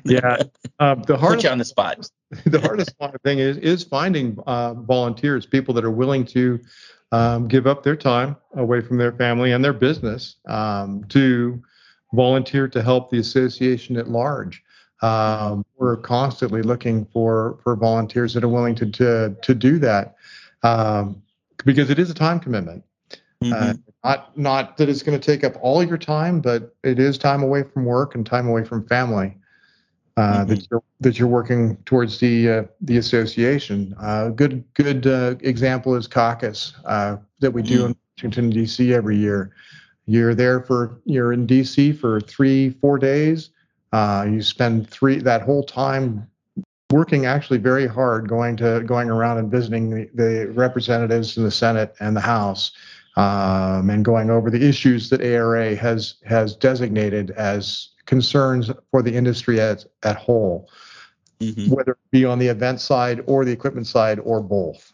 yeah, 0.06 0.44
um, 0.80 1.04
the 1.04 1.18
hardest 1.18 1.22
Put 1.36 1.44
you 1.44 1.50
on 1.50 1.58
the 1.58 1.66
spot. 1.66 2.10
the 2.46 2.62
hardest 2.62 2.96
thing 3.26 3.40
is 3.40 3.58
is 3.58 3.84
finding 3.84 4.40
uh, 4.48 4.76
volunteers, 4.76 5.46
people 5.46 5.74
that 5.74 5.84
are 5.84 5.92
willing 5.92 6.24
to 6.28 6.58
um, 7.12 7.50
give 7.50 7.68
up 7.68 7.84
their 7.84 7.98
time 7.98 8.38
away 8.54 8.80
from 8.80 8.98
their 8.98 9.12
family 9.12 9.52
and 9.52 9.62
their 9.62 9.74
business 9.74 10.38
um, 10.48 11.04
to 11.10 11.62
volunteer 12.14 12.70
to 12.70 12.82
help 12.82 13.10
the 13.10 13.20
association 13.20 13.98
at 13.98 14.08
large. 14.08 14.64
Um, 15.02 15.66
we're 15.76 15.98
constantly 15.98 16.62
looking 16.62 17.04
for 17.08 17.60
for 17.62 17.76
volunteers 17.76 18.34
that 18.36 18.46
are 18.46 18.50
willing 18.50 18.76
to 18.76 18.90
to 18.90 19.36
to 19.42 19.54
do 19.54 19.80
that 19.80 20.16
um, 20.64 21.22
because 21.66 21.90
it 21.90 22.00
is 22.00 22.10
a 22.10 22.14
time 22.14 22.40
commitment. 22.40 22.84
Uh, 23.12 23.46
mm-hmm. 23.46 23.54
Uh, 23.54 23.74
not 24.04 24.38
not 24.38 24.78
that 24.78 24.88
it's 24.88 25.04
going 25.04 25.20
to 25.20 25.26
take 25.26 25.44
up 25.44 25.54
all 25.62 25.84
your 25.84 25.98
time, 25.98 26.40
but 26.40 26.76
it 26.84 27.00
is 27.00 27.18
time 27.18 27.44
away 27.44 27.64
from 27.64 27.86
work 27.86 28.16
and 28.16 28.26
time 28.26 28.48
away 28.48 28.64
from 28.64 28.88
family. 28.88 29.36
Uh, 30.18 30.40
mm-hmm. 30.40 30.50
that 30.50 30.68
you're 30.72 30.84
that 31.02 31.20
you're 31.20 31.28
working 31.28 31.76
towards 31.84 32.20
the 32.20 32.50
uh, 32.50 32.64
the 32.82 32.98
association. 32.98 33.94
Uh, 34.02 34.28
a 34.28 34.32
good 34.32 34.64
good 34.74 35.06
uh, 35.06 35.36
example 35.42 35.94
is 35.96 36.08
caucus 36.08 36.74
uh, 36.86 37.18
that 37.40 37.52
we 37.52 37.62
do 37.62 37.80
mm-hmm. 37.80 37.88
in 37.88 37.98
Washington 38.16 38.50
D.C. 38.50 38.94
every 38.94 39.18
year. 39.18 39.54
You're 40.06 40.34
there 40.34 40.62
for 40.62 41.02
you're 41.04 41.34
in 41.34 41.46
D.C. 41.46 41.92
for 41.92 42.22
three 42.22 42.70
four 42.70 42.98
days. 42.98 43.50
you 43.94 44.42
spend 44.42 44.90
three 44.90 45.20
that 45.20 45.42
whole 45.42 45.64
time 45.64 46.26
working 46.92 47.26
actually 47.26 47.58
very 47.58 47.88
hard 47.88 48.28
going 48.28 48.56
to 48.58 48.82
going 48.86 49.10
around 49.10 49.38
and 49.38 49.50
visiting 49.50 49.90
the, 49.90 50.10
the 50.14 50.48
representatives 50.52 51.38
in 51.38 51.44
the 51.44 51.52
Senate 51.52 51.96
and 52.00 52.16
the 52.16 52.22
House 52.22 52.72
um, 53.18 53.90
and 53.90 54.04
going 54.06 54.30
over 54.30 54.50
the 54.50 54.68
issues 54.68 55.10
that 55.10 55.22
ARA 55.22 55.76
has 55.76 56.16
has 56.26 56.56
designated 56.56 57.32
as 57.32 57.90
concerns 58.06 58.70
for 58.92 59.02
the 59.02 59.16
industry 59.16 59.60
as 59.60 59.88
at 60.04 60.16
whole, 60.16 60.70
mm-hmm. 61.40 61.74
whether 61.74 61.94
it 61.94 62.12
be 62.12 62.26
on 62.26 62.40
the 62.40 62.48
event 62.48 62.80
side 62.80 63.22
or 63.26 63.46
the 63.46 63.52
equipment 63.52 63.88
side 63.88 64.20
or 64.20 64.42
both. 64.42 64.94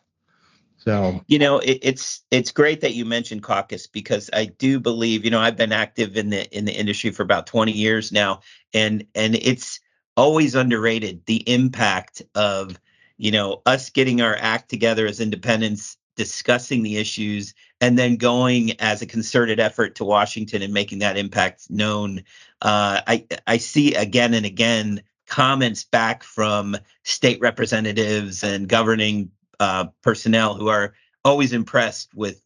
So 0.78 1.22
you 1.28 1.38
know 1.38 1.60
it, 1.60 1.80
it's 1.82 2.22
it's 2.32 2.52
great 2.52 2.82
that 2.82 2.94
you 2.94 3.06
mentioned 3.06 3.44
caucus 3.44 3.86
because 3.86 4.30
I 4.34 4.46
do 4.46 4.80
believe 4.80 5.26
you 5.26 5.30
know 5.30 5.40
I've 5.40 5.58
been 5.58 5.72
active 5.72 6.16
in 6.16 6.30
the 6.30 6.50
in 6.58 6.66
the 6.66 6.74
industry 6.74 7.12
for 7.12 7.22
about 7.22 7.46
20 7.46 7.72
years 7.72 8.12
now 8.12 8.40
and 8.74 9.06
and 9.14 9.36
it's 9.36 9.80
always 10.18 10.56
underrated 10.56 11.26
the 11.26 11.38
impact 11.50 12.22
of 12.36 12.80
you 13.18 13.32
know 13.32 13.62
us 13.66 13.90
getting 13.90 14.22
our 14.22 14.36
act 14.40 14.70
together 14.70 15.06
as 15.06 15.20
independents 15.20 15.98
discussing 16.16 16.84
the 16.84 16.98
issues 16.98 17.54
and 17.80 17.98
then 17.98 18.18
going 18.18 18.80
as 18.80 19.02
a 19.02 19.06
concerted 19.06 19.60
effort 19.60 19.96
to 19.96 20.06
washington 20.06 20.62
and 20.62 20.74
making 20.74 21.00
that 21.00 21.18
impact 21.18 21.70
known. 21.70 22.20
Uh, 22.62 23.02
i 23.08 23.26
i 23.48 23.58
see 23.58 23.96
again 23.96 24.34
and 24.34 24.46
again 24.46 25.02
comments 25.28 25.86
back 25.86 26.24
from 26.24 26.76
state 27.04 27.40
representatives 27.40 28.44
and 28.44 28.68
governing 28.68 29.32
uh, 29.62 29.86
personnel 30.02 30.56
who 30.56 30.68
are 30.68 30.94
always 31.24 31.54
impressed 31.54 32.14
with 32.14 32.42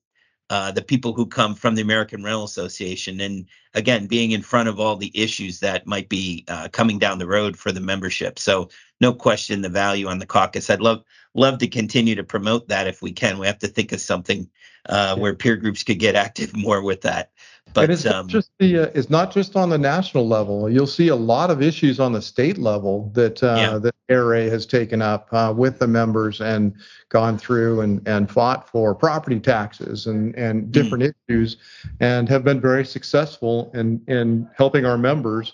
uh, 0.50 0.72
the 0.72 0.82
people 0.82 1.14
who 1.14 1.26
come 1.26 1.56
from 1.56 1.76
the 1.76 1.82
American 1.82 2.24
Rental 2.24 2.44
Association, 2.44 3.20
and 3.20 3.46
again, 3.74 4.06
being 4.06 4.32
in 4.32 4.42
front 4.42 4.70
of 4.70 4.80
all 4.80 4.96
the 4.96 5.12
issues 5.14 5.60
that 5.60 5.88
might 5.88 6.08
be 6.08 6.46
uh, 6.48 6.68
coming 6.72 7.00
down 7.00 7.18
the 7.18 7.28
road 7.28 7.58
for 7.58 7.72
the 7.72 7.80
membership. 7.80 8.38
So, 8.38 8.70
no 9.02 9.12
question, 9.12 9.62
the 9.62 9.70
value 9.70 10.08
on 10.08 10.20
the 10.20 10.26
caucus. 10.26 10.70
I'd 10.70 10.82
love 10.82 11.04
love 11.34 11.58
to 11.60 11.68
continue 11.68 12.16
to 12.16 12.24
promote 12.24 12.68
that 12.70 12.88
if 12.88 13.02
we 13.02 13.12
can. 13.12 13.40
We 13.40 13.48
have 13.48 13.60
to 13.60 13.68
think 13.68 13.92
of 13.92 14.00
something 14.00 14.50
uh, 14.88 15.16
where 15.18 15.34
peer 15.36 15.56
groups 15.56 15.84
could 15.84 16.00
get 16.00 16.16
active 16.26 16.56
more 16.56 16.82
with 16.82 17.02
that. 17.02 17.32
But 17.74 17.86
and 17.86 17.94
it's 17.94 18.06
um, 18.06 18.14
not 18.14 18.28
just 18.28 18.52
the 18.60 18.80
uh, 18.80 18.92
it's 18.94 19.10
not 19.10 19.34
just 19.34 19.56
on 19.56 19.70
the 19.70 19.78
national 19.78 20.28
level. 20.28 20.70
You'll 20.70 20.86
see 20.86 21.08
a 21.08 21.16
lot 21.16 21.50
of 21.50 21.62
issues 21.62 22.00
on 22.00 22.14
the 22.14 22.22
state 22.22 22.58
level 22.60 23.12
that 23.16 23.42
uh, 23.42 23.56
Yeah. 23.58 23.78
that 23.80 23.95
ARA 24.10 24.44
has 24.50 24.66
taken 24.66 25.02
up 25.02 25.28
uh, 25.32 25.54
with 25.56 25.80
the 25.80 25.88
members 25.88 26.42
and 26.42 26.76
gone 27.10 27.38
through 27.38 27.82
and, 27.82 28.08
and 28.08 28.30
fought 28.30 28.70
for 28.70 28.94
property 28.94 29.40
taxes 29.40 30.08
and 30.08 30.36
and 30.36 30.72
different 30.72 31.16
issues, 31.30 31.58
and 32.00 32.30
have 32.30 32.44
been 32.44 32.62
very 32.62 32.86
successful 32.86 33.72
in 33.74 34.02
in 34.08 34.50
helping 34.56 34.86
our 34.86 34.98
members 34.98 35.54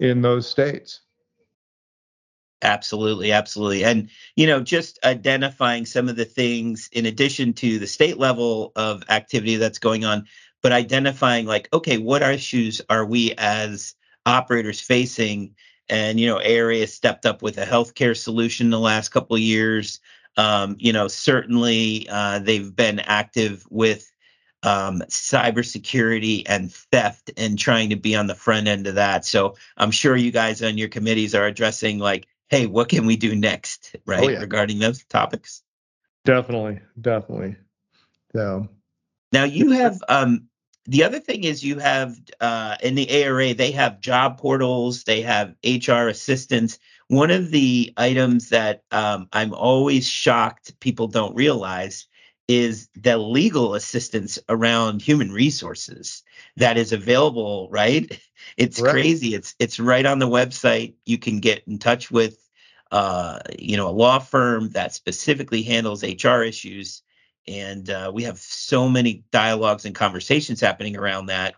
in 0.00 0.22
those 0.22 0.48
states. 0.48 1.00
Absolutely, 2.62 3.32
absolutely. 3.32 3.84
And, 3.84 4.08
you 4.34 4.46
know, 4.46 4.60
just 4.60 4.98
identifying 5.04 5.84
some 5.84 6.08
of 6.08 6.16
the 6.16 6.24
things 6.24 6.88
in 6.92 7.04
addition 7.04 7.52
to 7.54 7.78
the 7.78 7.86
state 7.86 8.18
level 8.18 8.72
of 8.76 9.02
activity 9.10 9.56
that's 9.56 9.78
going 9.78 10.04
on, 10.04 10.26
but 10.62 10.72
identifying 10.72 11.46
like, 11.46 11.68
okay, 11.72 11.98
what 11.98 12.22
issues 12.22 12.80
are 12.88 13.04
we 13.04 13.34
as 13.36 13.94
operators 14.24 14.80
facing? 14.80 15.54
And, 15.88 16.18
you 16.18 16.26
know, 16.26 16.40
ARA 16.40 16.78
has 16.78 16.92
stepped 16.92 17.26
up 17.26 17.42
with 17.42 17.58
a 17.58 17.64
healthcare 17.64 18.16
solution 18.16 18.70
the 18.70 18.80
last 18.80 19.10
couple 19.10 19.36
of 19.36 19.42
years. 19.42 20.00
Um, 20.36 20.76
you 20.78 20.92
know, 20.92 21.08
certainly 21.08 22.08
uh, 22.10 22.40
they've 22.40 22.74
been 22.74 23.00
active 23.00 23.66
with 23.70 24.10
um, 24.62 25.02
cybersecurity 25.08 26.42
and 26.46 26.72
theft 26.72 27.30
and 27.36 27.58
trying 27.58 27.90
to 27.90 27.96
be 27.96 28.16
on 28.16 28.26
the 28.26 28.34
front 28.34 28.66
end 28.66 28.86
of 28.86 28.96
that. 28.96 29.24
So 29.24 29.54
I'm 29.76 29.90
sure 29.92 30.16
you 30.16 30.32
guys 30.32 30.62
on 30.62 30.76
your 30.76 30.88
committees 30.88 31.34
are 31.34 31.46
addressing 31.46 31.98
like, 31.98 32.26
hey, 32.48 32.66
what 32.66 32.88
can 32.88 33.06
we 33.06 33.16
do 33.16 33.34
next, 33.34 33.94
right, 34.06 34.30
yeah. 34.30 34.40
regarding 34.40 34.78
those 34.78 35.04
topics. 35.04 35.62
Definitely, 36.24 36.80
definitely. 37.00 37.56
So 38.32 38.68
Now 39.32 39.44
you 39.44 39.70
have 39.70 40.02
um, 40.08 40.48
the 40.86 41.04
other 41.04 41.20
thing 41.20 41.44
is 41.44 41.64
you 41.64 41.78
have 41.78 42.18
uh, 42.40 42.76
in 42.82 42.94
the 42.94 43.24
ARA 43.24 43.54
they 43.54 43.72
have 43.72 44.00
job 44.00 44.38
portals, 44.38 45.04
they 45.04 45.22
have 45.22 45.54
HR 45.64 46.08
assistants. 46.08 46.78
One 47.08 47.30
of 47.30 47.50
the 47.50 47.92
items 47.96 48.50
that 48.50 48.82
um, 48.90 49.28
I'm 49.32 49.54
always 49.54 50.08
shocked 50.08 50.78
people 50.80 51.08
don't 51.08 51.34
realize 51.34 52.06
is 52.48 52.88
the 52.94 53.18
legal 53.18 53.74
assistance 53.74 54.38
around 54.48 55.02
human 55.02 55.32
resources 55.32 56.22
that 56.56 56.76
is 56.76 56.92
available. 56.92 57.68
Right? 57.70 58.20
It's 58.56 58.78
Correct. 58.78 58.92
crazy. 58.92 59.34
It's 59.34 59.54
it's 59.58 59.80
right 59.80 60.06
on 60.06 60.18
the 60.18 60.28
website. 60.28 60.94
You 61.04 61.18
can 61.18 61.40
get 61.40 61.64
in 61.66 61.78
touch 61.78 62.10
with 62.10 62.38
uh, 62.92 63.40
you 63.58 63.76
know 63.76 63.88
a 63.88 63.90
law 63.90 64.18
firm 64.18 64.70
that 64.70 64.94
specifically 64.94 65.62
handles 65.62 66.04
HR 66.04 66.42
issues 66.42 67.02
and 67.48 67.88
uh, 67.90 68.10
we 68.12 68.24
have 68.24 68.38
so 68.38 68.88
many 68.88 69.24
dialogues 69.30 69.84
and 69.84 69.94
conversations 69.94 70.60
happening 70.60 70.96
around 70.96 71.26
that. 71.26 71.54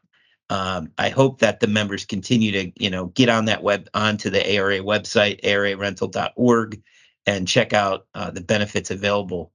Um, 0.51 0.93
I 0.97 1.11
hope 1.11 1.41
that 1.41 1.61
the 1.61 1.67
members 1.67 2.05
continue 2.05 2.53
to, 2.53 2.73
you 2.83 2.91
know, 2.91 3.07
get 3.07 3.29
on 3.29 3.47
that 3.47 3.63
web 3.63 3.89
onto 3.95 4.31
the 4.31 4.57
ARA 4.57 4.79
website, 4.79 5.43
ararental.org, 5.43 6.83
and 7.27 7.49
check 7.49 7.73
out 7.73 8.07
uh, 8.15 8.31
the 8.31 8.41
benefits 8.41 8.91
available. 8.91 9.53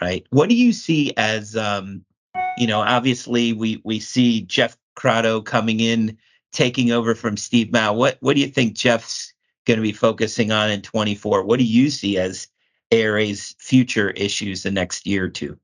Right? 0.00 0.26
What 0.30 0.48
do 0.48 0.54
you 0.54 0.72
see 0.72 1.14
as, 1.16 1.56
um, 1.56 2.04
you 2.58 2.66
know, 2.66 2.80
obviously 2.80 3.52
we 3.52 3.80
we 3.84 4.00
see 4.00 4.42
Jeff 4.42 4.76
Crotto 4.96 5.44
coming 5.44 5.80
in, 5.80 6.18
taking 6.52 6.90
over 6.92 7.14
from 7.14 7.36
Steve 7.36 7.72
Mao. 7.72 7.92
What 7.94 8.18
what 8.20 8.34
do 8.34 8.40
you 8.40 8.48
think 8.48 8.74
Jeff's 8.74 9.32
going 9.66 9.78
to 9.78 9.82
be 9.82 9.92
focusing 9.92 10.52
on 10.52 10.70
in 10.70 10.82
24? 10.82 11.44
What 11.44 11.58
do 11.58 11.64
you 11.64 11.90
see 11.90 12.18
as 12.18 12.48
ARA's 12.92 13.54
future 13.58 14.10
issues 14.10 14.62
the 14.62 14.70
next 14.70 15.06
year 15.06 15.24
or 15.24 15.30
two? 15.30 15.58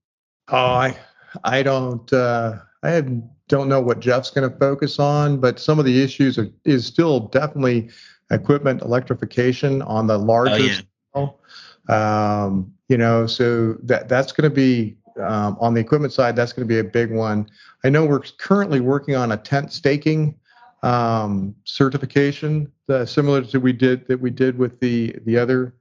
Oh, 0.51 0.57
I 0.57 0.97
I 1.45 1.63
don't 1.63 2.13
uh, 2.13 2.59
I 2.83 3.01
don't 3.49 3.69
know 3.69 3.81
what 3.81 4.01
Jeff's 4.01 4.31
going 4.31 4.51
to 4.51 4.57
focus 4.59 4.99
on, 4.99 5.39
but 5.39 5.59
some 5.59 5.79
of 5.79 5.85
the 5.85 6.03
issues 6.03 6.39
are, 6.39 6.49
is 6.65 6.87
still 6.87 7.21
definitely 7.21 7.91
equipment 8.31 8.83
electrification 8.83 9.83
on 9.83 10.07
the 10.07 10.17
larger 10.19 10.55
Oh, 10.55 10.57
yeah. 10.57 10.81
scale. 11.13 11.41
Um, 11.89 12.73
you 12.89 12.97
know, 12.97 13.27
so 13.27 13.75
that 13.83 14.09
that's 14.09 14.33
going 14.33 14.49
to 14.49 14.55
be 14.55 14.97
um, 15.21 15.57
on 15.61 15.75
the 15.75 15.81
equipment 15.81 16.13
side. 16.13 16.37
That's 16.37 16.53
going 16.53 16.67
to 16.67 16.73
be 16.73 16.79
a 16.79 16.85
big 16.85 17.13
one. 17.13 17.49
I 17.85 17.91
know 17.91 18.07
we're 18.07 18.21
currently 18.21 18.81
working 18.81 19.17
on 19.17 19.33
a 19.33 19.37
tent 19.37 19.73
staking 19.73 20.37
um, 20.83 21.55
certification, 21.65 22.71
uh, 22.89 23.05
similar 23.05 23.43
to 23.43 23.61
we 23.61 23.73
did 23.73 24.07
that 24.09 24.21
we 24.21 24.31
did 24.31 24.59
with 24.59 24.81
the 24.81 25.17
the 25.25 25.37
other 25.37 25.75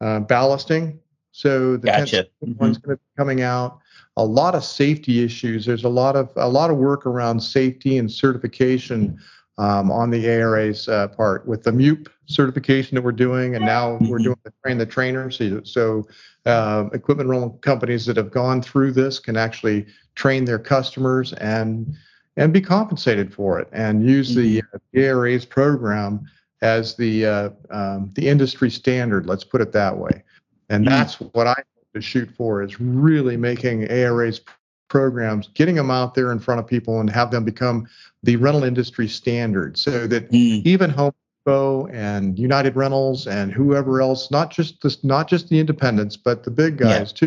uh, 0.00 0.20
ballasting. 0.20 0.98
So 1.32 1.76
the 1.76 1.88
tent 1.88 2.10
Gotcha. 2.10 2.28
staking 2.38 2.56
one's 2.58 2.78
going 2.78 2.96
to 2.96 3.02
be 3.02 3.16
coming 3.16 3.42
out 3.42 3.80
a 4.16 4.24
lot 4.24 4.54
of 4.54 4.64
safety 4.64 5.24
issues. 5.24 5.64
There's 5.66 5.84
a 5.84 5.88
lot 5.88 6.16
of 6.16 6.30
a 6.36 6.48
lot 6.48 6.70
of 6.70 6.76
work 6.76 7.06
around 7.06 7.40
safety 7.40 7.98
and 7.98 8.10
certification 8.10 9.18
um, 9.58 9.90
on 9.90 10.10
the 10.10 10.28
ARA's 10.28 10.88
uh, 10.88 11.08
part 11.08 11.46
with 11.46 11.62
the 11.62 11.70
MUP 11.72 12.08
certification 12.26 12.94
that 12.96 13.02
we're 13.02 13.12
doing, 13.12 13.54
and 13.56 13.64
now 13.64 13.98
we're 14.08 14.18
Mhm. 14.18 14.24
doing 14.24 14.36
the 14.44 14.52
train 14.64 14.78
the 14.78 14.86
trainer. 14.86 15.30
So, 15.30 15.60
so 15.64 16.06
uh, 16.46 16.88
equipment 16.92 17.28
rental 17.28 17.50
companies 17.62 18.06
that 18.06 18.16
have 18.16 18.30
gone 18.30 18.62
through 18.62 18.92
this 18.92 19.18
can 19.18 19.36
actually 19.36 19.86
train 20.14 20.44
their 20.44 20.58
customers 20.58 21.32
and 21.34 21.92
and 22.36 22.52
be 22.52 22.60
compensated 22.60 23.32
for 23.32 23.60
it, 23.60 23.68
and 23.72 24.02
use 24.08 24.34
the, 24.34 24.60
uh, 24.60 24.78
the 24.92 25.06
ARA's 25.06 25.44
program 25.44 26.26
as 26.62 26.96
the 26.96 27.24
uh, 27.26 27.50
um, 27.70 28.10
the 28.14 28.28
industry 28.28 28.70
standard. 28.70 29.26
Let's 29.26 29.44
put 29.44 29.60
it 29.60 29.70
that 29.72 29.96
way, 29.96 30.22
and 30.68 30.84
Mhm. 30.84 30.88
that's 30.88 31.20
what 31.20 31.46
I 31.46 31.54
to 31.94 32.00
shoot 32.00 32.28
for 32.36 32.62
is 32.62 32.80
really 32.80 33.36
making 33.36 33.88
ARA's 33.90 34.40
programs, 34.88 35.48
getting 35.54 35.76
them 35.76 35.90
out 35.90 36.14
there 36.14 36.32
in 36.32 36.38
front 36.38 36.60
of 36.60 36.66
people 36.66 37.00
and 37.00 37.08
have 37.08 37.30
them 37.30 37.44
become 37.44 37.88
the 38.22 38.36
rental 38.36 38.64
industry 38.64 39.08
standard 39.08 39.78
so 39.78 40.06
that 40.06 40.30
Mm, 40.30 40.62
even 40.64 40.90
Home 40.90 41.12
Depot 41.46 41.86
and 41.88 42.38
United 42.38 42.76
Rentals 42.76 43.26
and 43.26 43.52
whoever 43.52 44.00
else, 44.02 44.30
not 44.30 44.50
just 44.50 44.82
this, 44.82 45.02
not 45.02 45.28
just 45.28 45.48
the 45.48 45.58
independents, 45.58 46.16
but 46.16 46.44
the 46.44 46.50
big 46.50 46.80
Yeah. 46.80 46.98
guys 46.98 47.12
too, 47.12 47.26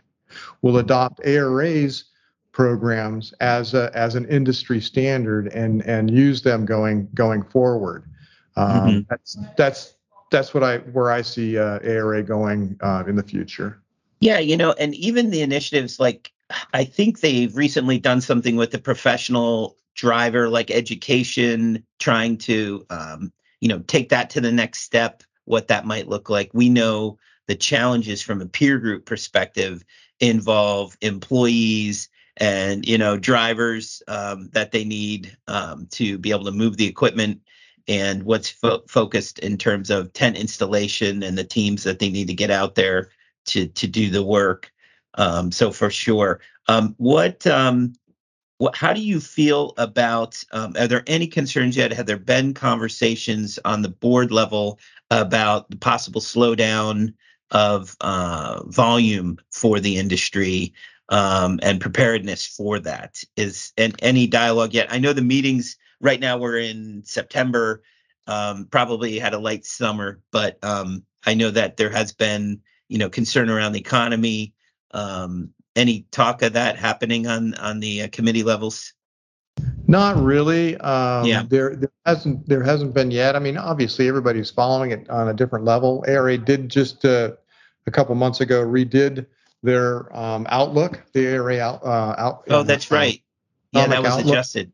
will 0.62 0.77
adopt 0.77 1.21
ARA's 1.25 2.06
programs 2.51 3.34
as 3.39 3.73
a, 3.73 3.91
as 3.93 4.15
an 4.15 4.25
industry 4.25 4.82
standard 4.82 5.47
and 5.47 5.84
and 5.86 6.10
use 6.10 6.41
them 6.41 6.65
going 6.65 7.08
going 7.13 7.43
forward. 7.43 8.03
Um, 8.56 8.69
Mhm. 8.69 9.06
That's 9.10 9.38
that's 9.56 9.93
that's 10.32 10.53
what 10.53 10.63
I 10.63 10.80
where 10.80 11.12
I 11.12 11.21
see 11.21 11.58
uh, 11.58 11.80
ARA 11.84 12.23
going 12.23 12.77
uh, 12.82 13.03
in 13.08 13.15
the 13.15 13.23
future. 13.23 13.80
Yeah, 14.19 14.39
you 14.39 14.58
know, 14.58 14.73
and 14.73 14.95
even 14.95 15.30
the 15.30 15.41
initiatives 15.41 15.99
like 15.99 16.32
I 16.73 16.84
think 16.86 17.19
they've 17.19 17.56
recently 17.56 17.99
done 17.99 18.21
something 18.21 18.56
with 18.56 18.71
the 18.71 18.80
professional 18.80 19.75
driver 19.95 20.49
like 20.49 20.71
education, 20.71 21.84
trying 21.99 22.38
to 22.38 22.86
um, 22.89 23.32
you 23.60 23.67
know, 23.67 23.80
take 23.80 24.10
that 24.10 24.30
to 24.32 24.41
the 24.41 24.51
next 24.51 24.82
step, 24.82 25.23
what 25.45 25.67
that 25.67 25.86
might 25.86 26.08
look 26.08 26.30
like. 26.30 26.51
We 26.53 26.69
know 26.69 27.17
the 27.47 27.56
challenges 27.56 28.21
from 28.21 28.41
a 28.41 28.45
peer 28.45 28.77
group 28.80 29.06
perspective 29.06 29.84
involve 30.19 30.97
employees 31.01 32.10
and 32.38 32.88
you 32.88 32.97
know 32.97 33.17
drivers 33.17 34.01
um, 34.08 34.49
that 34.53 34.71
they 34.71 34.84
need 34.84 35.36
um, 35.47 35.88
to 35.91 36.17
be 36.17 36.32
able 36.32 36.45
to 36.45 36.51
move 36.51 36.77
the 36.77 36.88
equipment 36.88 37.41
and 37.88 38.23
what's 38.23 38.49
fo- 38.49 38.84
focused 38.88 39.39
in 39.39 39.58
terms 39.58 39.89
of 39.89 40.12
tent 40.13 40.38
installation 40.38 41.23
and 41.23 41.38
the 41.38 41.43
teams 41.43 41.84
that 41.84 41.99
they 41.99 42.10
need 42.10 42.27
to 42.27 42.34
get 42.34 42.51
out 42.51 42.75
there 42.75 43.10
to 43.47 43.67
to 43.67 43.88
do 43.88 44.10
the 44.10 44.23
work. 44.23 44.71
Um, 45.15 45.51
so 45.51 45.71
for 45.71 45.89
sure, 45.89 46.39
um, 46.67 46.93
what 46.97 47.45
um, 47.47 47.93
what 48.57 48.75
how 48.75 48.93
do 48.93 49.01
you 49.01 49.19
feel 49.19 49.73
about? 49.77 50.41
Um, 50.51 50.75
are 50.79 50.88
there 50.88 51.03
any 51.07 51.27
concerns 51.27 51.75
yet? 51.77 51.93
Have 51.93 52.05
there 52.05 52.17
been 52.17 52.53
conversations 52.53 53.60
on 53.65 53.81
the 53.81 53.89
board 53.89 54.31
level 54.31 54.79
about 55.12 55.69
the 55.69 55.77
possible 55.77 56.21
slowdown 56.21 57.13
of 57.51 57.95
uh, 58.01 58.63
volume 58.65 59.38
for 59.51 59.79
the 59.79 59.97
industry 59.97 60.73
um, 61.10 61.60
and 61.62 61.79
preparedness 61.79 62.45
for 62.45 62.79
that? 62.79 63.23
Is 63.36 63.73
and 63.77 63.95
any 63.99 64.27
dialogue 64.27 64.73
yet? 64.73 64.91
I 64.91 64.99
know 64.99 65.13
the 65.13 65.21
meetings 65.21 65.77
right 66.01 66.19
now 66.19 66.38
we're 66.38 66.60
in 66.60 67.03
September. 67.05 67.83
Um, 68.29 68.67
probably 68.69 69.19
had 69.19 69.33
a 69.33 69.39
light 69.39 69.65
summer, 69.65 70.19
but 70.31 70.62
um, 70.62 71.05
I 71.25 71.33
know 71.33 71.49
that 71.51 71.77
there 71.77 71.89
has 71.89 72.12
been 72.12 72.62
you 72.89 72.97
know 72.97 73.10
concern 73.10 73.50
around 73.50 73.73
the 73.73 73.80
economy. 73.80 74.54
Um, 74.91 75.54
any 75.76 76.06
talk 76.12 76.41
of 76.41 76.54
that 76.54 76.78
happening 76.78 77.28
on 77.28 77.54
on 77.56 77.80
the 77.80 78.04
uh, 78.04 78.08
committee 78.12 78.43
levels? 78.43 78.93
Not 79.88 80.17
really. 80.21 80.78
Um, 80.78 81.26
Yeah. 81.26 81.43
There, 81.47 81.76
there 81.76 81.91
hasn't 82.06 82.47
there 82.47 82.63
hasn't 82.63 82.93
been 82.93 83.12
yet. 83.12 83.36
I 83.36 83.39
mean, 83.39 83.58
obviously 83.58 84.08
everybody's 84.08 84.50
following 84.52 84.91
it 84.91 85.10
on 85.10 85.30
a 85.30 85.34
different 85.34 85.65
level. 85.65 86.04
ARA 86.08 86.38
did 86.38 86.69
just 86.69 87.06
uh, 87.06 87.32
a 87.86 87.91
couple 87.91 88.13
months 88.15 88.41
ago 88.41 88.65
redid 88.65 89.26
their 89.63 90.15
um, 90.15 90.45
outlook. 90.50 91.04
The 91.13 91.28
ARA 91.36 91.60
out. 91.60 91.84
Uh, 91.84 92.15
out 92.17 92.43
Oh, 92.50 92.63
that's 92.63 92.91
um, 92.91 92.97
right. 92.97 93.21
Yeah, 93.71 93.88
that 93.88 94.02
was 94.04 94.13
outlook 94.13 94.28
adjusted. 94.34 94.71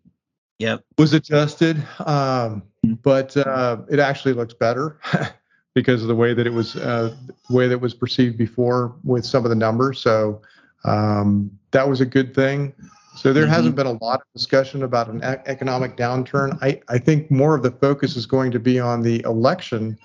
Yep. 0.59 0.83
was 0.97 1.13
adjusted, 1.13 1.77
um, 1.99 2.63
Mm. 2.85 3.01
but 3.01 3.35
uh, 3.37 3.77
it 3.89 3.99
actually 3.99 4.33
looks 4.33 4.53
better 4.53 4.99
because 5.73 6.01
of 6.01 6.07
the 6.07 6.15
way 6.15 6.33
that 6.33 6.45
it 6.45 6.53
was, 6.53 6.75
uh, 6.75 7.15
way 7.49 7.67
that 7.67 7.77
was 7.79 7.93
perceived 7.93 8.37
before 8.37 8.95
with 9.03 9.25
some 9.25 9.43
of 9.43 9.49
the 9.49 9.55
numbers. 9.55 9.99
So 9.99 10.41
um, 10.85 11.49
that 11.71 11.87
was 11.87 12.01
a 12.01 12.05
good 12.05 12.33
thing. 12.35 12.73
So 13.15 13.31
there 13.31 13.45
Mhm. 13.45 13.49
hasn't 13.49 13.75
been 13.75 13.87
a 13.87 14.03
lot 14.03 14.19
of 14.21 14.25
discussion 14.35 14.83
about 14.83 15.07
an 15.07 15.23
ec- 15.23 15.43
economic 15.45 15.95
downturn. 15.97 16.57
I, 16.61 16.81
I 16.89 16.97
think 16.97 17.29
more 17.31 17.55
of 17.55 17.63
the 17.63 17.71
focus 17.71 18.15
is 18.15 18.25
going 18.25 18.51
to 18.51 18.59
be 18.59 18.79
on 18.79 19.01
the 19.01 19.21
election 19.21 19.97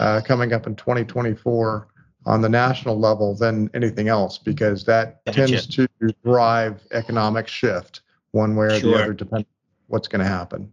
uh, 0.00 0.20
coming 0.24 0.52
up 0.52 0.66
in 0.66 0.74
2024 0.76 1.86
on 2.26 2.40
the 2.42 2.48
national 2.48 2.98
level 2.98 3.34
than 3.34 3.70
anything 3.72 4.08
else 4.08 4.36
because 4.36 4.84
that 4.84 5.24
Gotcha. 5.24 5.46
tends 5.46 5.66
to 5.68 5.86
drive 6.24 6.80
economic 6.92 7.46
shift 7.46 8.00
one 8.32 8.56
way 8.56 8.66
or 8.66 8.70
Sure. 8.70 8.96
the 8.96 9.02
other, 9.04 9.12
depending 9.14 9.46
on 9.46 9.84
what's 9.86 10.08
going 10.08 10.20
to 10.22 10.28
happen. 10.28 10.70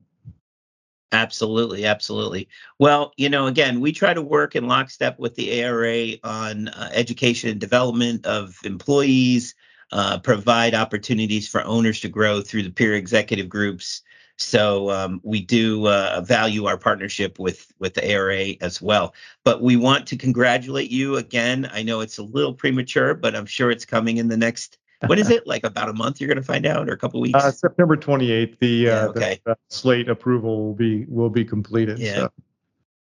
Absolutely, 1.13 1.85
absolutely. 1.85 2.49
Well, 2.79 3.13
you 3.17 3.29
know, 3.29 3.45
again, 3.45 3.79
we 3.79 3.91
try 3.91 4.15
to 4.15 4.21
work 4.21 4.55
in 4.55 4.67
lockstep 4.67 5.19
with 5.19 5.35
the 5.35 5.63
ARA 5.63 6.13
on 6.23 6.69
uh, 6.69 6.89
education 6.91 7.51
and 7.51 7.59
development 7.61 8.25
of 8.25 8.57
employees, 8.63 9.53
uh, 9.91 10.17
provide 10.19 10.73
opportunities 10.73 11.47
for 11.47 11.63
owners 11.65 11.99
to 12.01 12.09
grow 12.09 12.41
through 12.41 12.63
the 12.63 12.71
peer 12.71 12.95
executive 12.95 13.47
groups. 13.47 14.01
So 14.39 14.89
um, 14.89 15.21
we 15.23 15.39
do 15.41 15.87
uh, 15.87 16.21
value 16.25 16.65
our 16.65 16.77
partnership 16.79 17.37
with 17.37 17.71
with 17.77 17.93
the 17.93 18.11
ARA 18.11 18.55
as 18.61 18.81
well. 18.81 19.13
But 19.43 19.61
we 19.61 19.75
want 19.75 20.07
to 20.07 20.17
congratulate 20.17 20.89
you 20.89 21.17
again. 21.17 21.69
I 21.71 21.83
know 21.83 22.01
it's 22.01 22.17
a 22.17 22.23
little 22.23 22.55
premature, 22.55 23.13
but 23.13 23.35
I'm 23.35 23.45
sure 23.45 23.69
it's 23.69 23.85
coming 23.85 24.17
in 24.17 24.29
the 24.29 24.37
next. 24.37 24.79
What 25.07 25.19
is 25.19 25.29
it 25.29 25.47
like? 25.47 25.63
About 25.63 25.89
a 25.89 25.93
month? 25.93 26.19
You're 26.19 26.27
going 26.27 26.37
to 26.37 26.43
find 26.43 26.65
out, 26.65 26.89
or 26.89 26.93
a 26.93 26.97
couple 26.97 27.19
weeks? 27.21 27.43
Uh, 27.43 27.51
September 27.51 27.97
28th, 27.97 28.59
the, 28.59 28.67
Yeah, 28.67 28.91
uh, 28.91 29.07
okay. 29.09 29.41
the 29.45 29.51
uh, 29.51 29.55
slate 29.69 30.09
approval 30.09 30.65
will 30.65 30.73
be 30.73 31.05
will 31.07 31.29
be 31.29 31.45
completed. 31.45 31.99
Yeah. 31.99 32.15
So, 32.15 32.31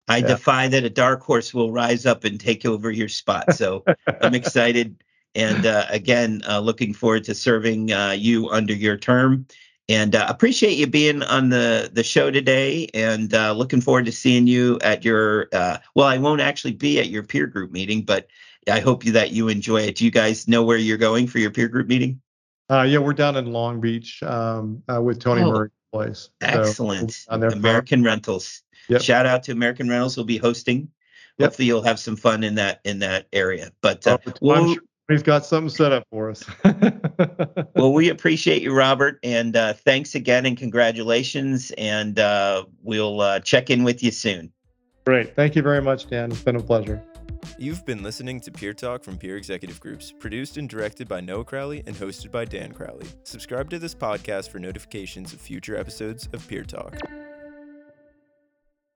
I 0.09 0.17
yeah. 0.17 0.27
defy 0.27 0.67
that 0.69 0.83
a 0.83 0.89
dark 0.89 1.21
horse 1.21 1.53
will 1.53 1.71
rise 1.71 2.05
up 2.05 2.23
and 2.23 2.39
take 2.39 2.65
over 2.65 2.89
your 2.89 3.07
spot. 3.07 3.53
So 3.53 3.85
I'm 4.21 4.33
excited. 4.33 5.03
And 5.35 5.65
uh, 5.67 5.85
again, 5.89 6.41
uh, 6.49 6.59
looking 6.59 6.93
forward 6.93 7.25
to 7.25 7.35
serving 7.35 7.93
uh, 7.93 8.11
you 8.11 8.49
under 8.49 8.73
your 8.73 8.97
term. 8.97 9.45
And 9.89 10.15
uh, 10.15 10.25
appreciate 10.29 10.77
you 10.77 10.87
being 10.87 11.23
on 11.23 11.49
the, 11.49 11.89
the 11.91 12.03
show 12.03 12.31
today. 12.31 12.87
And 12.93 13.33
uh, 13.33 13.51
looking 13.53 13.81
forward 13.81 14.05
to 14.05 14.11
seeing 14.11 14.47
you 14.47 14.79
at 14.81 15.03
your, 15.03 15.49
uh, 15.51 15.79
well, 15.95 16.07
I 16.07 16.19
won't 16.19 16.41
actually 16.41 16.73
be 16.73 16.99
at 16.99 17.09
your 17.09 17.23
peer 17.23 17.47
group 17.47 17.71
meeting, 17.71 18.03
but 18.03 18.27
I 18.71 18.79
hope 18.79 19.03
you, 19.03 19.11
that 19.13 19.31
you 19.31 19.49
enjoy 19.49 19.81
it. 19.81 19.95
Do 19.95 20.05
you 20.05 20.11
guys 20.11 20.47
know 20.47 20.63
where 20.63 20.77
you're 20.77 20.97
going 20.97 21.27
for 21.27 21.39
your 21.39 21.51
peer 21.51 21.67
group 21.67 21.87
meeting? 21.87 22.21
uh, 22.69 22.83
yeah, 22.83 22.99
we're 22.99 23.13
down 23.13 23.35
in 23.35 23.51
Long 23.51 23.81
Beach 23.81 24.21
um, 24.23 24.83
uh, 24.93 25.01
with 25.01 25.19
Tony 25.19 25.41
Oh, 25.41 25.51
Murray's 25.51 25.71
place. 25.91 26.29
So, 26.41 26.47
Excellent. 26.47 27.25
their 27.29 27.49
American 27.49 28.03
Rentals. 28.03 28.61
Yep. 28.89 29.01
Shout 29.01 29.25
out 29.25 29.43
to 29.43 29.51
American 29.51 29.89
Rentals. 29.89 30.15
We'll 30.15 30.25
be 30.25 30.37
hosting. 30.37 30.89
Yep. 31.37 31.47
Hopefully 31.47 31.67
you'll 31.67 31.81
have 31.81 31.99
some 31.99 32.15
fun 32.15 32.43
in 32.43 32.55
that 32.55 32.81
in 32.83 32.99
that 32.99 33.27
area. 33.33 33.71
But 33.81 34.05
uh, 34.05 34.17
I'm 34.25 34.33
we'll, 34.41 34.73
sure 34.73 34.83
he's 35.09 35.23
got 35.23 35.45
something 35.45 35.69
set 35.69 35.91
up 35.91 36.03
for 36.11 36.29
us. 36.29 36.43
well, 37.75 37.93
we 37.93 38.09
appreciate 38.09 38.61
you, 38.61 38.73
Robert, 38.73 39.19
and 39.23 39.55
uh, 39.55 39.73
thanks 39.73 40.15
again 40.15 40.45
and 40.45 40.57
congratulations. 40.57 41.71
And 41.77 42.19
uh, 42.19 42.65
we'll 42.81 43.21
uh, 43.21 43.39
check 43.39 43.69
in 43.69 43.83
with 43.83 44.01
you 44.03 44.11
soon. 44.11 44.51
Great. 45.05 45.35
Thank 45.35 45.55
you 45.55 45.61
very 45.61 45.81
much, 45.81 46.07
Dan. 46.07 46.31
It's 46.31 46.41
been 46.41 46.55
a 46.55 46.61
pleasure. 46.61 47.03
You've 47.57 47.85
been 47.85 48.03
listening 48.03 48.39
to 48.41 48.51
Peer 48.51 48.73
Talk 48.73 49.03
from 49.03 49.17
Peer 49.17 49.37
Executive 49.37 49.79
Groups, 49.79 50.13
produced 50.17 50.57
and 50.57 50.69
directed 50.69 51.07
by 51.07 51.21
Noah 51.21 51.45
Crowley 51.45 51.83
and 51.87 51.95
hosted 51.95 52.31
by 52.31 52.45
Dan 52.45 52.71
Crowley. 52.71 53.07
Subscribe 53.23 53.69
to 53.69 53.79
this 53.79 53.95
podcast 53.95 54.49
for 54.49 54.59
notifications 54.59 55.33
of 55.33 55.41
future 55.41 55.77
episodes 55.77 56.27
of 56.33 56.47
Peer 56.47 56.63
Talk. 56.63 56.97